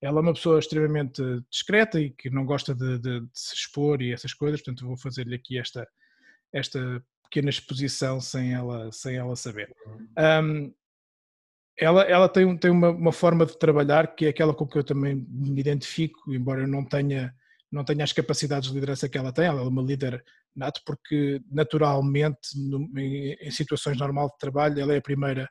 Ela 0.00 0.18
é 0.18 0.22
uma 0.22 0.34
pessoa 0.34 0.58
extremamente 0.58 1.22
discreta 1.48 2.00
e 2.00 2.10
que 2.10 2.28
não 2.28 2.44
gosta 2.44 2.74
de, 2.74 2.98
de, 2.98 3.20
de 3.20 3.28
se 3.32 3.54
expor 3.54 4.02
e 4.02 4.12
essas 4.12 4.34
coisas, 4.34 4.60
portanto 4.60 4.86
vou 4.86 4.96
fazer-lhe 4.96 5.34
aqui 5.34 5.58
esta, 5.58 5.86
esta 6.52 7.02
pequena 7.22 7.48
exposição 7.48 8.20
sem 8.20 8.52
ela, 8.52 8.90
sem 8.92 9.16
ela 9.16 9.36
saber. 9.36 9.74
Um, 10.18 10.74
ela, 11.78 12.02
ela 12.02 12.28
tem, 12.28 12.56
tem 12.58 12.70
uma, 12.70 12.90
uma, 12.90 13.12
forma 13.12 13.46
de 13.46 13.58
trabalhar 13.58 14.14
que 14.14 14.26
é 14.26 14.28
aquela 14.28 14.54
com 14.54 14.66
que 14.66 14.76
eu 14.76 14.84
também 14.84 15.26
me 15.28 15.58
identifico, 15.58 16.32
embora 16.32 16.62
eu 16.62 16.68
não 16.68 16.84
tenha, 16.84 17.34
não 17.72 17.84
tenha 17.84 18.04
as 18.04 18.12
capacidades 18.12 18.68
de 18.68 18.74
liderança 18.74 19.08
que 19.08 19.16
ela 19.16 19.32
tem, 19.32 19.46
ela 19.46 19.62
é 19.62 19.64
uma 19.64 19.82
líder 19.82 20.22
nato, 20.54 20.82
porque 20.84 21.40
naturalmente, 21.50 22.38
em, 22.96 23.50
situações 23.50 23.98
normais 23.98 24.30
de 24.30 24.38
trabalho, 24.38 24.78
ela 24.78 24.94
é 24.94 24.98
a 24.98 25.02
primeira 25.02 25.48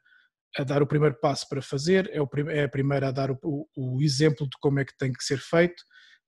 a 0.58 0.63
dar 0.66 0.84
o 0.84 0.88
primeiro 0.88 1.16
passo 1.16 1.48
para 1.48 1.62
fazer, 1.62 2.12
é, 2.13 2.20
é 2.58 2.63
a 2.66 2.70
primeira 2.70 3.08
a 3.08 3.12
dar 3.12 3.32
o, 3.32 3.68
o, 3.74 4.01
exemplo 4.01 4.46
de 4.46 4.58
como 4.60 4.82
é 4.82 4.86
que 4.86 4.98
tem 4.98 5.12
que 5.13 5.24
ser 5.24 5.40
feito, 5.40 5.82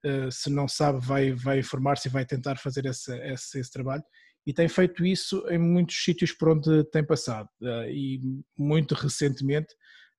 uh, 0.06 0.32
se 0.32 0.50
não 0.50 0.66
sabe 0.66 1.06
vai, 1.06 1.34
vai 1.34 1.60
informar-se 1.60 2.08
e 2.08 2.12
vai 2.12 2.26
tentar 2.26 2.56
fazer 2.56 2.86
esse, 2.86 3.14
esse, 3.34 3.60
esse 3.60 3.70
trabalho, 3.70 4.04
e 4.48 4.54
tem 4.54 4.68
feito 4.70 5.06
isso 5.06 5.46
em 5.50 5.58
muitos 5.58 6.02
sítios 6.04 6.32
por 6.32 6.50
onde 6.50 6.84
tem 6.86 7.06
passado. 7.06 7.50
Uh, 7.62 7.90
e 7.90 8.22
muito 8.58 8.94
recentemente 8.96 9.74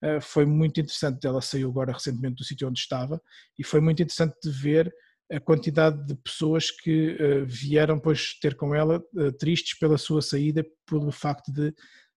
uh, 0.05 0.21
foi 0.21 0.45
muito 0.45 0.81
interessante. 0.81 1.27
Ela 1.27 1.41
saiu 1.41 1.71
agora 1.71 1.93
recentemente 1.93 2.37
do 2.37 2.45
sítio 2.45 2.69
onde 2.69 2.81
estava 2.81 3.21
e 3.59 3.65
foi 3.65 3.81
muito 3.81 4.03
interessante 4.03 4.35
de 4.43 4.51
ver 4.51 4.93
a 5.33 5.41
quantidade 5.41 6.07
de 6.07 6.15
pessoas 6.17 6.71
que 6.71 7.17
uh, 7.17 7.47
vieram 7.47 7.97
depois 7.97 8.39
ter 8.41 8.55
com 8.55 8.75
ela 8.75 9.03
tristes 9.39 9.79
pela 9.79 9.99
sua 9.99 10.21
saída, 10.21 10.65
pelo 10.87 11.11
facto 11.11 11.53
de 11.53 11.75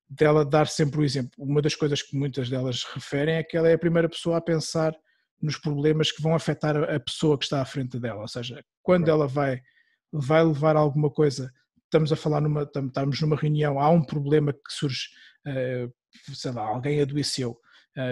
dela 0.10 0.46
dar 0.46 0.68
sempre 0.68 1.02
o 1.02 1.04
exemplo. 1.04 1.32
Uma 1.38 1.62
das 1.62 1.76
coisas 1.76 2.02
que 2.02 2.16
muitas 2.18 2.50
delas 2.50 2.84
referem 2.84 3.36
é 3.36 3.44
que 3.44 3.58
ela 3.58 3.70
é 3.70 3.74
a 3.74 3.80
primeira 3.80 4.08
pessoa 4.08 4.38
a 4.38 4.42
pensar 4.42 4.96
nos 5.42 5.58
problemas 5.58 6.12
que 6.12 6.22
vão 6.22 6.34
afetar 6.34 6.78
a 6.78 7.00
pessoa 7.00 7.38
que 7.38 7.44
está 7.44 7.62
à 7.62 7.66
frente 7.66 8.00
dela, 8.00 8.22
ou 8.22 8.28
seja, 8.28 8.64
quando 8.82 9.10
ela 9.10 9.28
vai 9.28 9.62
vai 10.12 10.44
levar 10.44 10.78
alguma 10.78 11.12
coisa 11.12 11.52
estamos 11.88 12.12
a 12.12 12.16
falar 12.16 12.42
numa, 12.42 12.64
estamos 12.64 13.22
numa 13.22 13.36
reunião, 13.36 13.80
há 13.80 13.90
um 13.90 14.04
problema 14.04 14.54
que 14.54 14.60
surge, 14.70 15.08
eh, 15.46 15.88
sei 16.34 16.52
lá, 16.52 16.64
alguém 16.64 17.02
adoeceu, 17.02 17.58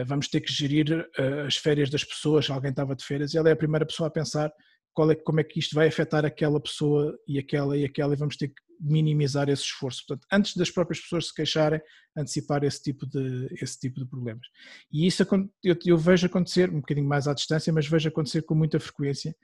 vamos 0.08 0.28
ter 0.28 0.42
que 0.42 0.52
gerir 0.52 1.08
as 1.46 1.58
férias 1.58 1.92
das 1.92 2.04
pessoas, 2.04 2.50
alguém 2.50 2.72
estava 2.72 2.96
de 2.96 3.06
férias 3.06 3.34
e 3.34 3.38
ela 3.38 3.50
é 3.50 3.52
a 3.52 3.58
primeira 3.58 3.86
pessoa 3.86 4.08
a 4.08 4.12
pensar 4.12 4.52
qual 4.96 5.12
é, 5.12 5.16
como 5.16 5.40
é 5.40 5.44
que 5.44 5.60
isto 5.60 5.76
vai 5.76 5.88
afetar 5.88 6.26
aquela 6.26 6.60
pessoa 6.60 7.18
e 7.28 7.38
aquela 7.38 7.78
e 7.78 7.86
aquela 7.86 8.14
e 8.14 8.18
vamos 8.18 8.38
ter 8.38 8.48
que 8.48 8.62
minimizar 8.80 9.48
esse 9.50 9.64
esforço. 9.64 10.04
Portanto, 10.08 10.28
antes 10.32 10.56
das 10.58 10.70
próprias 10.70 11.00
pessoas 11.00 11.28
se 11.28 11.34
queixarem, 11.34 11.80
antecipar 12.18 12.64
esse 12.64 12.82
tipo 12.82 13.06
de, 13.06 13.48
esse 13.62 13.80
tipo 13.80 14.00
de 14.00 14.06
problemas. 14.06 14.46
E 14.92 15.06
isso 15.06 15.24
eu, 15.64 15.78
eu 15.86 15.98
vejo 15.98 16.26
acontecer, 16.26 16.70
um 16.70 16.80
bocadinho 16.82 17.08
mais 17.08 17.28
à 17.28 17.34
distância, 17.34 17.72
mas 17.72 17.88
vejo 17.88 18.10
acontecer 18.10 18.42
com 18.42 18.56
muita 18.56 18.80
frequência. 18.80 19.36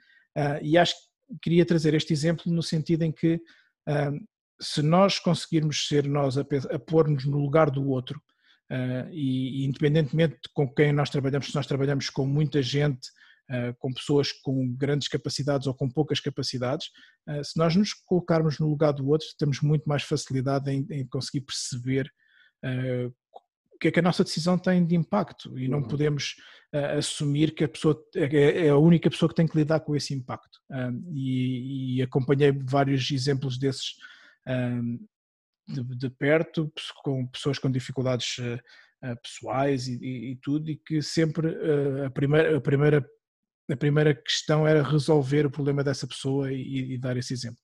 e 0.62 0.78
acho 0.78 0.96
que 0.96 1.40
queria 1.44 1.66
trazer 1.66 1.94
este 1.94 2.12
exemplo 2.12 2.52
no 2.52 2.64
sentido 2.64 3.04
em 3.04 3.12
que 3.12 3.40
se 4.62 4.82
nós 4.84 5.18
conseguirmos 5.18 5.88
ser 5.88 6.08
nós 6.08 6.38
a, 6.38 6.42
a 6.42 6.80
pôr-nos 6.80 7.26
no 7.26 7.40
lugar 7.40 7.72
do 7.72 7.90
outro, 7.90 8.22
uh, 8.72 9.10
e, 9.12 9.64
e, 9.64 9.66
independentemente 9.66 10.36
de 10.36 10.50
com 10.54 10.72
quem 10.72 10.94
nós 10.94 11.10
trabalhamos, 11.10 11.48
se 11.48 11.56
nós 11.56 11.68
trabalhamos 11.68 12.10
com 12.10 12.26
muita 12.26 12.62
gente, 12.62 13.08
uh, 13.08 13.12
com 13.80 13.94
pessoas 13.94 14.32
com 14.32 14.74
grandes 14.76 15.08
capacidades 15.08 15.68
ou 15.68 15.74
com 15.74 15.90
poucas 15.90 16.20
capacidades, 16.20 16.88
uh, 17.28 17.44
se 17.44 17.58
nós 17.58 17.76
nos 17.76 17.94
colocarmos 17.94 18.60
no 18.60 18.70
lugar 18.70 18.94
do 18.94 19.08
outro, 19.08 19.28
temos 19.38 19.62
muito 19.62 19.88
mais 19.88 20.04
facilidade 20.04 20.72
em, 20.72 20.86
em 20.90 21.06
conseguir 21.08 21.42
perceber 21.42 22.12
o 23.74 23.80
que 23.80 23.88
é 23.88 23.92
que 23.92 24.00
a 24.00 24.04
nossa 24.04 24.24
decisão 24.24 24.56
tem 24.56 24.86
de 24.86 24.96
impacto 24.96 25.58
e 25.58 25.68
não 25.68 25.80
uhum. 25.80 25.88
podemos 25.88 26.36
assumir 26.96 27.56
que 27.56 27.64
a 27.64 27.68
pessoa 27.68 28.00
é, 28.16 28.68
é 28.68 28.70
a 28.70 28.78
única 28.78 29.10
pessoa 29.10 29.28
que 29.28 29.34
tem 29.34 29.48
que 29.48 29.58
lidar 29.58 29.80
com 29.80 29.96
esse 29.96 30.14
impacto. 30.14 30.60
e, 31.12 31.98
e, 31.98 32.02
acompanhei 32.04 32.52
vários 32.52 33.10
exemplos 33.10 33.58
desses 33.58 33.96
de, 35.68 35.84
de, 35.98 36.10
perto, 36.12 36.72
com 37.04 37.26
pessoas 37.28 37.58
com 37.58 37.72
dificuldades 37.72 38.36
pessoais 39.24 39.88
e, 39.88 39.98
e, 40.02 40.32
e, 40.32 40.36
tudo, 40.38 40.70
e 40.70 40.78
que 40.78 41.02
sempre 41.02 41.50
a, 42.06 42.10
primeira, 42.10 42.58
a, 42.58 42.62
primeira, 42.62 43.10
a 43.72 43.78
primeira 43.78 44.14
questão 44.14 44.68
era 44.68 44.84
resolver 44.84 45.46
o 45.46 45.52
problema 45.52 45.84
dessa 45.84 46.08
pessoa 46.08 46.52
e, 46.52 46.94
e 46.94 46.98
dar 46.98 47.16
esse 47.18 47.34
exemplo. 47.34 47.60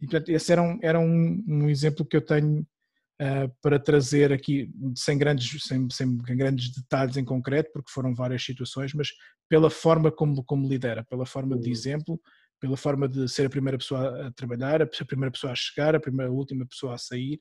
E, 0.00 0.06
portanto, 0.06 0.28
esse 0.30 0.52
era 0.52 0.62
um, 0.62 0.78
era 0.82 0.98
um, 0.98 1.44
um 1.46 1.68
exemplo 1.68 2.04
que 2.04 2.16
eu 2.16 2.24
tenho 2.24 2.66
Uh, 3.14 3.46
para 3.62 3.78
trazer 3.78 4.32
aqui, 4.32 4.68
sem 4.96 5.16
grandes, 5.16 5.62
sem, 5.62 5.88
sem, 5.88 6.16
grandes 6.16 6.72
detalhes 6.74 7.16
em 7.16 7.24
concreto, 7.24 7.70
porque 7.72 7.92
foram 7.92 8.12
várias 8.12 8.44
situações, 8.44 8.92
mas 8.92 9.08
pela 9.48 9.70
forma 9.70 10.10
como, 10.10 10.42
como 10.42 10.68
lidera, 10.68 11.04
pela 11.04 11.24
forma 11.24 11.56
de 11.56 11.68
uhum. 11.68 11.72
exemplo, 11.72 12.20
pela 12.60 12.76
forma 12.76 13.08
de 13.08 13.28
ser 13.28 13.46
a 13.46 13.50
primeira 13.50 13.78
pessoa 13.78 14.26
a 14.26 14.32
trabalhar, 14.32 14.82
a 14.82 14.86
primeira 15.06 15.30
pessoa 15.30 15.52
a 15.52 15.54
chegar, 15.54 15.94
a 15.94 16.00
primeira, 16.00 16.28
a 16.28 16.34
última 16.34 16.66
pessoa 16.66 16.94
a 16.94 16.98
sair, 16.98 17.40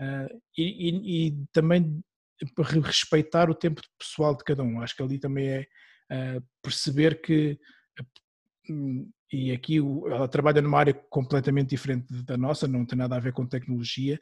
uh, 0.00 0.40
e, 0.56 0.88
e, 0.88 1.26
e, 1.26 1.46
também 1.52 2.00
respeitar 2.86 3.50
o 3.50 3.56
tempo 3.56 3.82
pessoal 3.98 4.36
de 4.36 4.44
cada 4.44 4.62
um. 4.62 4.80
Acho 4.80 4.94
que 4.94 5.02
ali 5.02 5.18
também 5.18 5.48
é 5.48 5.66
perceber 6.62 7.20
que, 7.20 7.58
uh, 8.70 9.12
e 9.32 9.52
aqui 9.52 9.78
ela 9.78 10.28
trabalha 10.28 10.62
numa 10.62 10.78
área 10.78 10.94
completamente 10.94 11.70
diferente 11.70 12.06
da 12.24 12.36
nossa, 12.36 12.66
não 12.66 12.86
tem 12.86 12.98
nada 12.98 13.16
a 13.16 13.20
ver 13.20 13.32
com 13.32 13.46
tecnologia, 13.46 14.18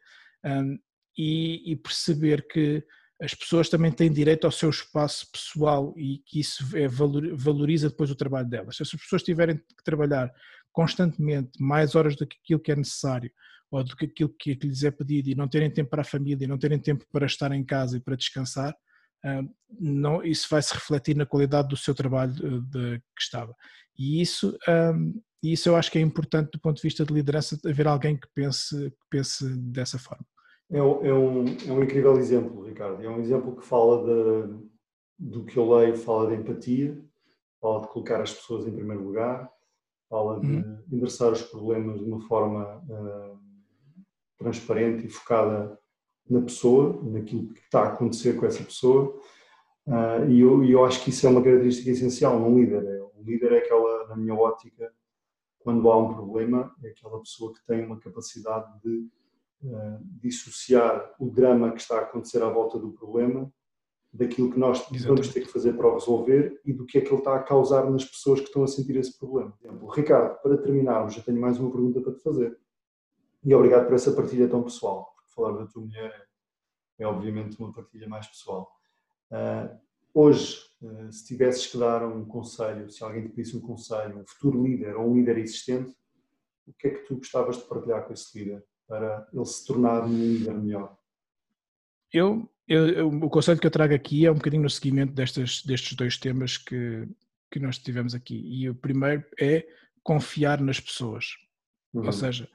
e, 1.17 1.73
e 1.73 1.77
perceber 1.77 2.47
que 2.47 2.85
as 3.21 3.35
pessoas 3.35 3.69
também 3.69 3.91
têm 3.91 4.13
direito 4.13 4.45
ao 4.45 4.53
seu 4.53 4.69
espaço 4.69 5.31
pessoal 5.33 5.95
e 5.97 6.19
que 6.27 6.41
isso 6.41 6.65
é, 6.77 6.87
valoriza 6.87 7.89
depois 7.89 8.11
o 8.11 8.17
trabalho 8.17 8.49
delas. 8.49 8.77
Se 8.77 8.83
as 8.83 8.91
pessoas 8.91 9.23
tiverem 9.23 9.57
que 9.57 9.85
trabalhar 9.85 10.31
constantemente 10.71 11.51
mais 11.59 11.95
horas 11.95 12.15
do 12.17 12.27
que 12.27 12.37
aquilo 12.43 12.61
que 12.61 12.73
é 12.73 12.77
necessário 12.77 13.31
ou 13.71 13.83
do 13.83 13.97
que 13.97 14.05
aquilo 14.05 14.35
que 14.39 14.55
lhes 14.63 14.85
é 14.85 14.91
pedido 14.91 15.31
e 15.31 15.35
não 15.35 15.49
terem 15.49 15.71
tempo 15.71 15.91
para 15.91 16.03
a 16.03 16.05
família, 16.05 16.45
e 16.45 16.49
não 16.49 16.59
terem 16.59 16.79
tempo 16.79 17.05
para 17.11 17.27
estar 17.27 17.51
em 17.53 17.65
casa 17.65 17.97
e 17.97 18.01
para 18.01 18.17
descansar, 18.17 18.77
não, 19.79 20.23
isso 20.23 20.47
vai 20.51 20.63
se 20.63 20.75
refletir 20.75 21.17
na 21.17 21.27
qualidade 21.27 21.69
do 21.69 21.77
seu 21.77 21.95
trabalho 21.95 22.33
ah, 22.33 22.61
de, 22.71 22.99
que 22.99 23.23
estava. 23.23 23.55
E 23.99 24.21
isso, 24.21 24.57
um, 24.95 25.21
isso 25.43 25.69
eu 25.69 25.77
acho 25.77 25.91
que 25.91 25.99
é 25.99 26.03
importante 26.03 26.51
do 26.53 26.61
ponto 26.61 26.77
de 26.77 26.83
vista 26.83 27.05
de 27.05 27.13
liderança, 27.13 27.59
haver 27.67 27.87
alguém 27.87 28.17
que 28.17 28.29
pense, 28.35 28.91
que 28.91 29.07
pense 29.11 29.45
dessa 29.59 29.99
forma. 29.99 30.25
É 30.71 30.83
um, 30.83 31.05
é, 31.05 31.15
um, 31.15 31.45
é 31.69 31.73
um 31.73 31.83
incrível 31.83 32.17
exemplo, 32.19 32.65
Ricardo. 32.65 33.03
É 33.03 33.09
um 33.09 33.21
exemplo 33.21 33.57
que 33.57 33.65
fala 33.65 34.05
de, 34.05 34.55
do 35.19 35.45
que 35.45 35.57
eu 35.57 35.69
leio, 35.73 35.97
fala 35.97 36.29
de 36.29 36.41
empatia, 36.41 37.01
fala 37.61 37.83
de 37.83 37.89
colocar 37.89 38.21
as 38.21 38.35
pessoas 38.35 38.67
em 38.67 38.75
primeiro 38.75 39.05
lugar, 39.05 39.49
fala 40.09 40.41
de 40.41 40.47
uhum. 40.47 40.83
endereçar 40.91 41.33
os 41.33 41.43
problemas 41.43 41.99
de 41.99 42.05
uma 42.05 42.21
forma 42.27 42.83
uh, 42.89 43.39
transparente 44.39 45.07
e 45.07 45.11
focada 45.11 45.79
na 46.29 46.41
pessoa, 46.41 47.01
naquilo 47.03 47.49
que 47.53 47.61
está 47.61 47.83
a 47.83 47.89
acontecer 47.89 48.37
com 48.37 48.47
essa 48.47 48.63
pessoa. 48.63 49.19
Uh, 49.87 50.29
e 50.29 50.41
eu, 50.41 50.65
eu, 50.65 50.85
acho 50.85 51.03
que 51.03 51.11
isso 51.11 51.27
é 51.27 51.31
uma 51.31 51.43
característica 51.43 51.91
essencial 51.91 52.39
num 52.39 52.59
líder. 52.59 53.03
O 53.17 53.23
líder 53.23 53.53
é 53.53 53.59
aquela, 53.59 54.09
na 54.09 54.17
minha 54.17 54.35
ótica, 54.35 54.93
quando 55.61 55.91
há 55.91 55.97
um 55.97 56.15
problema, 56.15 56.75
é 56.83 56.89
aquela 56.89 57.21
pessoa 57.21 57.53
que 57.53 57.65
tem 57.67 57.85
uma 57.85 57.99
capacidade 57.99 58.67
de 58.83 59.09
uh, 59.65 59.99
dissociar 60.21 61.15
o 61.19 61.31
drama 61.31 61.73
que 61.73 61.81
está 61.81 61.99
a 61.99 62.03
acontecer 62.03 62.43
à 62.43 62.49
volta 62.49 62.79
do 62.79 62.93
problema 62.93 63.53
daquilo 64.17 64.51
que 64.51 64.59
nós 64.59 64.79
Exatamente. 64.79 65.07
vamos 65.07 65.29
ter 65.29 65.41
que 65.43 65.53
fazer 65.53 65.75
para 65.75 65.89
o 65.89 65.95
resolver 65.95 66.61
e 66.65 66.73
do 66.73 66.87
que 66.87 66.99
é 66.99 67.01
que 67.01 67.09
ele 67.09 67.19
está 67.19 67.37
a 67.37 67.43
causar 67.43 67.89
nas 67.91 68.05
pessoas 68.05 68.41
que 68.41 68.47
estão 68.47 68.65
a 68.65 68.67
sentir 68.67 68.97
esse 68.97 69.17
problema. 69.19 69.53
Ricardo, 69.95 70.41
para 70.41 70.57
terminarmos, 70.57 71.15
já 71.15 71.23
tenho 71.23 71.41
mais 71.41 71.59
uma 71.59 71.71
pergunta 71.71 72.01
para 72.01 72.15
te 72.15 72.23
fazer. 72.23 72.59
E 73.45 73.55
obrigado 73.55 73.87
por 73.87 73.95
essa 73.95 74.13
partilha 74.13 74.49
tão 74.49 74.63
pessoal, 74.63 75.15
falar 75.37 75.59
da 75.59 75.67
tua 75.67 75.83
mulher 75.83 76.29
é, 76.99 77.03
é 77.03 77.07
obviamente 77.07 77.59
uma 77.61 77.73
partilha 77.73 78.09
mais 78.09 78.27
pessoal. 78.27 78.73
Uh, 79.31 79.79
hoje, 80.15 80.59
uh, 80.81 81.13
se 81.13 81.27
tivesses 81.27 81.67
que 81.67 81.79
dar 81.79 82.05
um 82.05 82.25
conselho, 82.25 82.91
se 82.91 83.05
alguém 83.05 83.23
te 83.23 83.29
pedisse 83.29 83.57
um 83.57 83.61
conselho, 83.61 84.19
um 84.19 84.27
futuro 84.27 84.65
líder 84.65 84.97
ou 84.97 85.11
um 85.11 85.15
líder 85.15 85.39
existente, 85.39 85.95
o 86.67 86.73
que 86.73 86.89
é 86.89 86.91
que 86.91 87.07
tu 87.07 87.17
gostavas 87.17 87.59
de 87.59 87.65
partilhar 87.65 88.07
com 88.07 88.13
esse 88.13 88.37
líder 88.39 88.65
para 88.89 89.29
ele 89.33 89.45
se 89.45 89.67
tornar 89.67 90.05
um 90.05 90.17
líder 90.17 90.55
melhor? 90.55 90.97
Eu, 92.13 92.49
eu, 92.67 92.89
eu, 92.89 93.09
o 93.09 93.31
conselho 93.31 93.61
que 93.61 93.67
eu 93.67 93.71
trago 93.71 93.95
aqui 93.95 94.27
é 94.27 94.31
um 94.31 94.37
bocadinho 94.37 94.63
no 94.63 94.71
seguimento 94.71 95.13
destes, 95.13 95.65
destes 95.65 95.95
dois 95.95 96.17
temas 96.17 96.57
que, 96.57 97.07
que 97.51 97.61
nós 97.61 97.79
tivemos 97.79 98.15
aqui. 98.15 98.37
E 98.37 98.69
o 98.69 98.75
primeiro 98.75 99.25
é 99.39 99.67
confiar 100.03 100.61
nas 100.61 100.81
pessoas. 100.81 101.37
Uhum. 101.93 102.07
Ou 102.07 102.13
seja, 102.13 102.49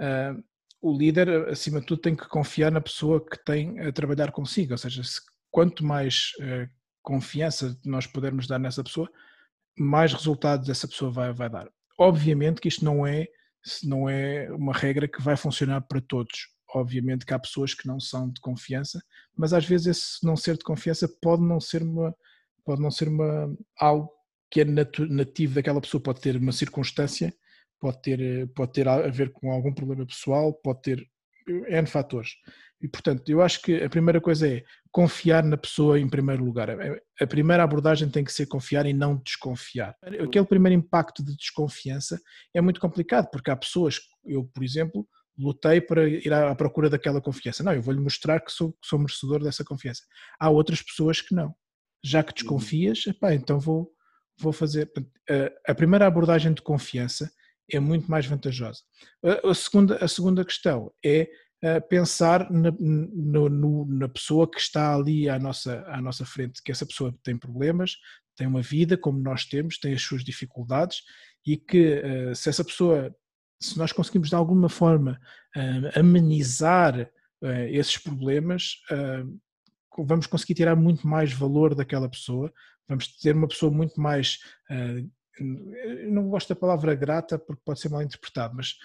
uh, 0.00 0.42
o 0.84 0.94
líder, 0.94 1.48
acima 1.48 1.80
de 1.80 1.86
tudo, 1.86 2.02
tem 2.02 2.14
que 2.14 2.28
confiar 2.28 2.70
na 2.70 2.80
pessoa 2.80 3.24
que 3.24 3.42
tem 3.42 3.80
a 3.80 3.90
trabalhar 3.90 4.30
consigo. 4.30 4.72
Ou 4.72 4.78
seja, 4.78 5.02
se, 5.02 5.18
quanto 5.50 5.82
mais 5.82 6.32
uh, 6.40 6.68
confiança 7.02 7.74
nós 7.86 8.06
pudermos 8.06 8.46
dar 8.46 8.58
nessa 8.58 8.84
pessoa, 8.84 9.10
mais 9.78 10.12
resultados 10.12 10.68
essa 10.68 10.86
pessoa 10.86 11.10
vai, 11.10 11.32
vai 11.32 11.48
dar. 11.48 11.70
Obviamente 11.98 12.60
que 12.60 12.68
isto 12.68 12.84
não 12.84 13.06
é, 13.06 13.26
não 13.82 14.10
é 14.10 14.52
uma 14.52 14.74
regra 14.74 15.08
que 15.08 15.22
vai 15.22 15.38
funcionar 15.38 15.80
para 15.80 16.02
todos. 16.02 16.48
Obviamente 16.74 17.24
que 17.24 17.32
há 17.32 17.38
pessoas 17.38 17.72
que 17.72 17.88
não 17.88 17.98
são 17.98 18.30
de 18.30 18.40
confiança, 18.42 19.02
mas 19.34 19.54
às 19.54 19.64
vezes 19.64 19.86
esse 19.86 20.26
não 20.26 20.36
ser 20.36 20.58
de 20.58 20.64
confiança 20.64 21.08
pode 21.22 21.42
não 21.42 21.60
ser 21.60 21.82
uma, 21.82 22.14
pode 22.62 22.82
não 22.82 22.90
ser 22.90 23.08
uma, 23.08 23.56
algo 23.78 24.10
que 24.50 24.60
é 24.60 24.64
nativo 24.64 25.54
daquela 25.54 25.80
pessoa, 25.80 26.02
pode 26.02 26.20
ter 26.20 26.36
uma 26.36 26.52
circunstância, 26.52 27.34
pode 27.80 28.00
ter, 28.02 28.48
pode 28.54 28.72
ter 28.72 28.88
a 28.88 29.08
ver 29.08 29.32
com 29.32 29.50
algum 29.50 29.72
problema 29.72 30.06
pessoal, 30.06 30.52
pode 30.52 30.82
ter 30.82 31.06
N 31.68 31.86
fatores. 31.86 32.30
E, 32.80 32.88
portanto, 32.88 33.26
eu 33.28 33.40
acho 33.40 33.62
que 33.62 33.82
a 33.82 33.88
primeira 33.88 34.20
coisa 34.20 34.46
é 34.46 34.62
confiar 34.90 35.42
na 35.42 35.56
pessoa 35.56 35.98
em 35.98 36.08
primeiro 36.08 36.44
lugar. 36.44 36.68
A 37.20 37.26
primeira 37.26 37.62
abordagem 37.62 38.10
tem 38.10 38.22
que 38.22 38.32
ser 38.32 38.46
confiar 38.46 38.84
e 38.84 38.92
não 38.92 39.16
desconfiar. 39.16 39.94
Aquele 40.02 40.44
primeiro 40.44 40.78
impacto 40.78 41.24
de 41.24 41.34
desconfiança 41.34 42.20
é 42.52 42.60
muito 42.60 42.80
complicado, 42.80 43.28
porque 43.30 43.50
há 43.50 43.56
pessoas, 43.56 44.00
eu, 44.24 44.44
por 44.44 44.62
exemplo, 44.62 45.06
lutei 45.38 45.80
para 45.80 46.06
ir 46.08 46.32
à 46.32 46.54
procura 46.54 46.90
daquela 46.90 47.20
confiança. 47.20 47.62
Não, 47.62 47.72
eu 47.72 47.82
vou-lhe 47.82 48.00
mostrar 48.00 48.40
que 48.40 48.52
sou, 48.52 48.76
sou 48.82 48.98
merecedor 48.98 49.42
dessa 49.42 49.64
confiança. 49.64 50.02
Há 50.38 50.50
outras 50.50 50.82
pessoas 50.82 51.20
que 51.20 51.34
não. 51.34 51.54
Já 52.04 52.22
que 52.22 52.34
desconfias, 52.34 53.06
epá, 53.06 53.32
então 53.34 53.58
vou, 53.58 53.90
vou 54.38 54.52
fazer. 54.52 54.90
A 55.66 55.74
primeira 55.74 56.06
abordagem 56.06 56.52
de 56.52 56.60
confiança 56.60 57.30
é 57.70 57.80
muito 57.80 58.10
mais 58.10 58.26
vantajosa. 58.26 58.80
A 59.42 59.54
segunda, 59.54 59.96
a 60.04 60.08
segunda 60.08 60.44
questão 60.44 60.92
é 61.04 61.28
pensar 61.88 62.50
na, 62.50 62.70
no, 62.78 63.86
na 63.86 64.08
pessoa 64.08 64.50
que 64.50 64.60
está 64.60 64.94
ali 64.94 65.28
à 65.30 65.38
nossa, 65.38 65.82
à 65.88 66.00
nossa 66.00 66.26
frente, 66.26 66.62
que 66.62 66.70
essa 66.70 66.84
pessoa 66.84 67.14
tem 67.22 67.38
problemas, 67.38 67.96
tem 68.36 68.46
uma 68.46 68.60
vida 68.60 68.98
como 68.98 69.18
nós 69.18 69.46
temos, 69.46 69.78
tem 69.78 69.94
as 69.94 70.02
suas 70.02 70.22
dificuldades 70.22 70.98
e 71.46 71.56
que 71.56 72.02
se 72.34 72.50
essa 72.50 72.62
pessoa 72.62 73.14
se 73.60 73.78
nós 73.78 73.92
conseguimos 73.92 74.28
de 74.28 74.34
alguma 74.34 74.68
forma 74.68 75.18
uh, 75.56 75.98
amenizar 75.98 77.10
esses 77.70 77.98
problemas, 77.98 78.76
vamos 79.98 80.26
conseguir 80.26 80.54
tirar 80.54 80.74
muito 80.74 81.06
mais 81.06 81.30
valor 81.30 81.74
daquela 81.74 82.08
pessoa, 82.08 82.50
vamos 82.88 83.18
ter 83.18 83.34
uma 83.34 83.46
pessoa 83.46 83.70
muito 83.70 84.00
mais. 84.00 84.38
Não 85.40 86.28
gosto 86.28 86.48
da 86.48 86.60
palavra 86.60 86.94
grata 86.94 87.38
porque 87.38 87.62
pode 87.64 87.80
ser 87.80 87.88
mal 87.88 88.02
interpretado, 88.02 88.54
mas 88.54 88.76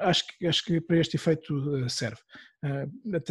acho, 0.00 0.26
que, 0.26 0.46
acho 0.46 0.64
que 0.64 0.80
para 0.80 0.98
este 0.98 1.16
efeito 1.16 1.88
serve. 1.88 2.18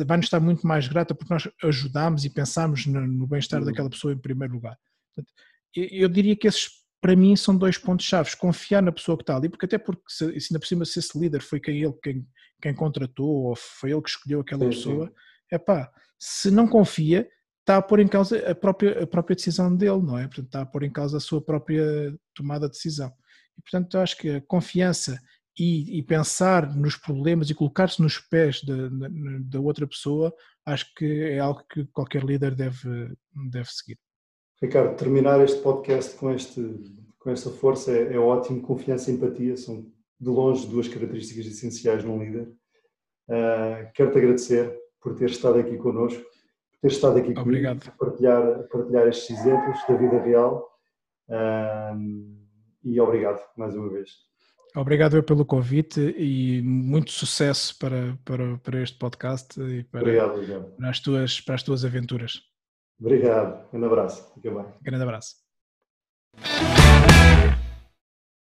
Vai-nos 0.05 0.27
estar 0.27 0.39
muito 0.39 0.65
mais 0.67 0.87
grata 0.87 1.15
porque 1.15 1.33
nós 1.33 1.49
ajudamos 1.63 2.23
e 2.25 2.29
pensamos 2.29 2.85
no, 2.85 3.05
no 3.05 3.25
bem-estar 3.25 3.59
uhum. 3.59 3.65
daquela 3.65 3.89
pessoa 3.89 4.13
em 4.13 4.17
primeiro 4.17 4.53
lugar. 4.53 4.77
Portanto, 5.15 5.33
eu, 5.75 5.87
eu 5.91 6.09
diria 6.09 6.35
que 6.35 6.47
esses 6.47 6.81
para 7.01 7.15
mim 7.15 7.35
são 7.35 7.57
dois 7.57 7.77
pontos 7.77 8.05
chaves. 8.05 8.35
Confiar 8.35 8.81
na 8.81 8.91
pessoa 8.91 9.17
que 9.17 9.23
está 9.23 9.35
ali, 9.35 9.49
porque 9.49 9.65
até 9.65 9.77
porque 9.77 10.03
se, 10.07 10.39
se 10.39 10.53
ainda 10.53 10.59
por 10.59 10.67
cima 10.67 10.85
se 10.85 10.99
esse 10.99 11.17
líder 11.19 11.41
foi 11.41 11.59
quem 11.59 11.81
ele 11.81 11.93
quem, 12.01 12.25
quem 12.61 12.73
contratou 12.73 13.47
ou 13.47 13.55
foi 13.55 13.91
ele 13.91 14.01
que 14.01 14.09
escolheu 14.09 14.41
aquela 14.41 14.65
sim, 14.65 14.69
pessoa, 14.69 15.13
é 15.51 15.57
pá, 15.57 15.91
se 16.19 16.51
não 16.51 16.67
confia, 16.67 17.27
está 17.61 17.77
a 17.77 17.81
pôr 17.81 17.99
em 17.99 18.07
causa 18.07 18.37
a 18.49 18.53
própria, 18.53 19.03
a 19.03 19.07
própria 19.07 19.35
decisão 19.35 19.75
dele, 19.75 20.01
não 20.01 20.17
é? 20.17 20.27
Portanto, 20.27 20.45
está 20.47 20.61
a 20.61 20.65
pôr 20.65 20.83
em 20.83 20.91
causa 20.91 21.17
a 21.17 21.21
sua 21.21 21.41
própria 21.41 22.13
tomada 22.35 22.67
de 22.67 22.73
decisão. 22.73 23.11
E 23.57 23.61
portanto, 23.61 23.95
eu 23.95 24.01
acho 24.01 24.17
que 24.17 24.29
a 24.29 24.41
confiança 24.41 25.19
e, 25.57 25.99
e 25.99 26.03
pensar 26.03 26.75
nos 26.75 26.95
problemas 26.95 27.49
e 27.49 27.55
colocar-se 27.55 28.01
nos 28.01 28.17
pés 28.17 28.63
da, 28.63 28.89
da, 29.41 29.59
outra 29.59 29.85
pessoa, 29.85 30.33
acho 30.65 30.93
que 30.95 31.05
é 31.05 31.39
algo 31.39 31.63
que 31.69 31.85
qualquer 31.87 32.23
líder 32.23 32.55
deve, 32.55 33.13
deve 33.49 33.69
seguir. 33.69 33.97
Ricardo, 34.61 34.95
terminar 34.95 35.41
este 35.41 35.59
podcast 35.61 36.15
com, 36.15 36.31
este, 36.31 36.61
com 37.19 37.29
esta 37.29 37.49
força 37.49 37.91
é, 37.91 38.13
é 38.13 38.19
ótimo. 38.19 38.61
Confiança 38.61 39.11
e 39.11 39.15
empatia 39.15 39.57
são, 39.57 39.91
de 40.19 40.29
longe, 40.29 40.67
duas 40.67 40.87
características 40.87 41.47
essenciais 41.47 42.03
num 42.03 42.23
líder. 42.23 42.47
Uh, 43.27 43.91
Quero-te 43.93 44.17
agradecer 44.17 44.79
por 45.01 45.15
ter 45.15 45.29
estado 45.29 45.59
aqui 45.59 45.77
connosco, 45.77 46.23
ter 46.81 46.87
estado 46.87 47.17
aqui 47.17 47.33
Obrigado. 47.37 47.79
comigo, 47.79 47.97
partilhar, 47.97 48.67
partilhar 48.67 49.07
estes 49.07 49.29
exemplos 49.39 49.79
da 49.87 49.95
vida 49.95 50.21
real. 50.21 50.67
Uh, 51.29 52.41
e 52.83 52.99
obrigado 52.99 53.39
mais 53.55 53.75
uma 53.75 53.89
vez. 53.89 54.09
Obrigado 54.75 55.21
pelo 55.23 55.45
convite 55.45 56.15
e 56.17 56.61
muito 56.63 57.11
sucesso 57.11 57.77
para, 57.77 58.17
para, 58.23 58.57
para 58.57 58.81
este 58.81 58.97
podcast 58.97 59.59
e 59.59 59.83
para, 59.83 60.01
obrigado, 60.01 60.73
para, 60.77 60.89
as 60.89 60.99
tuas, 60.99 61.41
para 61.41 61.55
as 61.55 61.63
tuas 61.63 61.83
aventuras. 61.85 62.41
Obrigado. 62.99 63.67
Um 63.73 63.83
abraço. 63.83 64.33
Fica 64.33 64.51
bem. 64.51 64.65
Grande 64.81 65.03
abraço. 65.03 65.35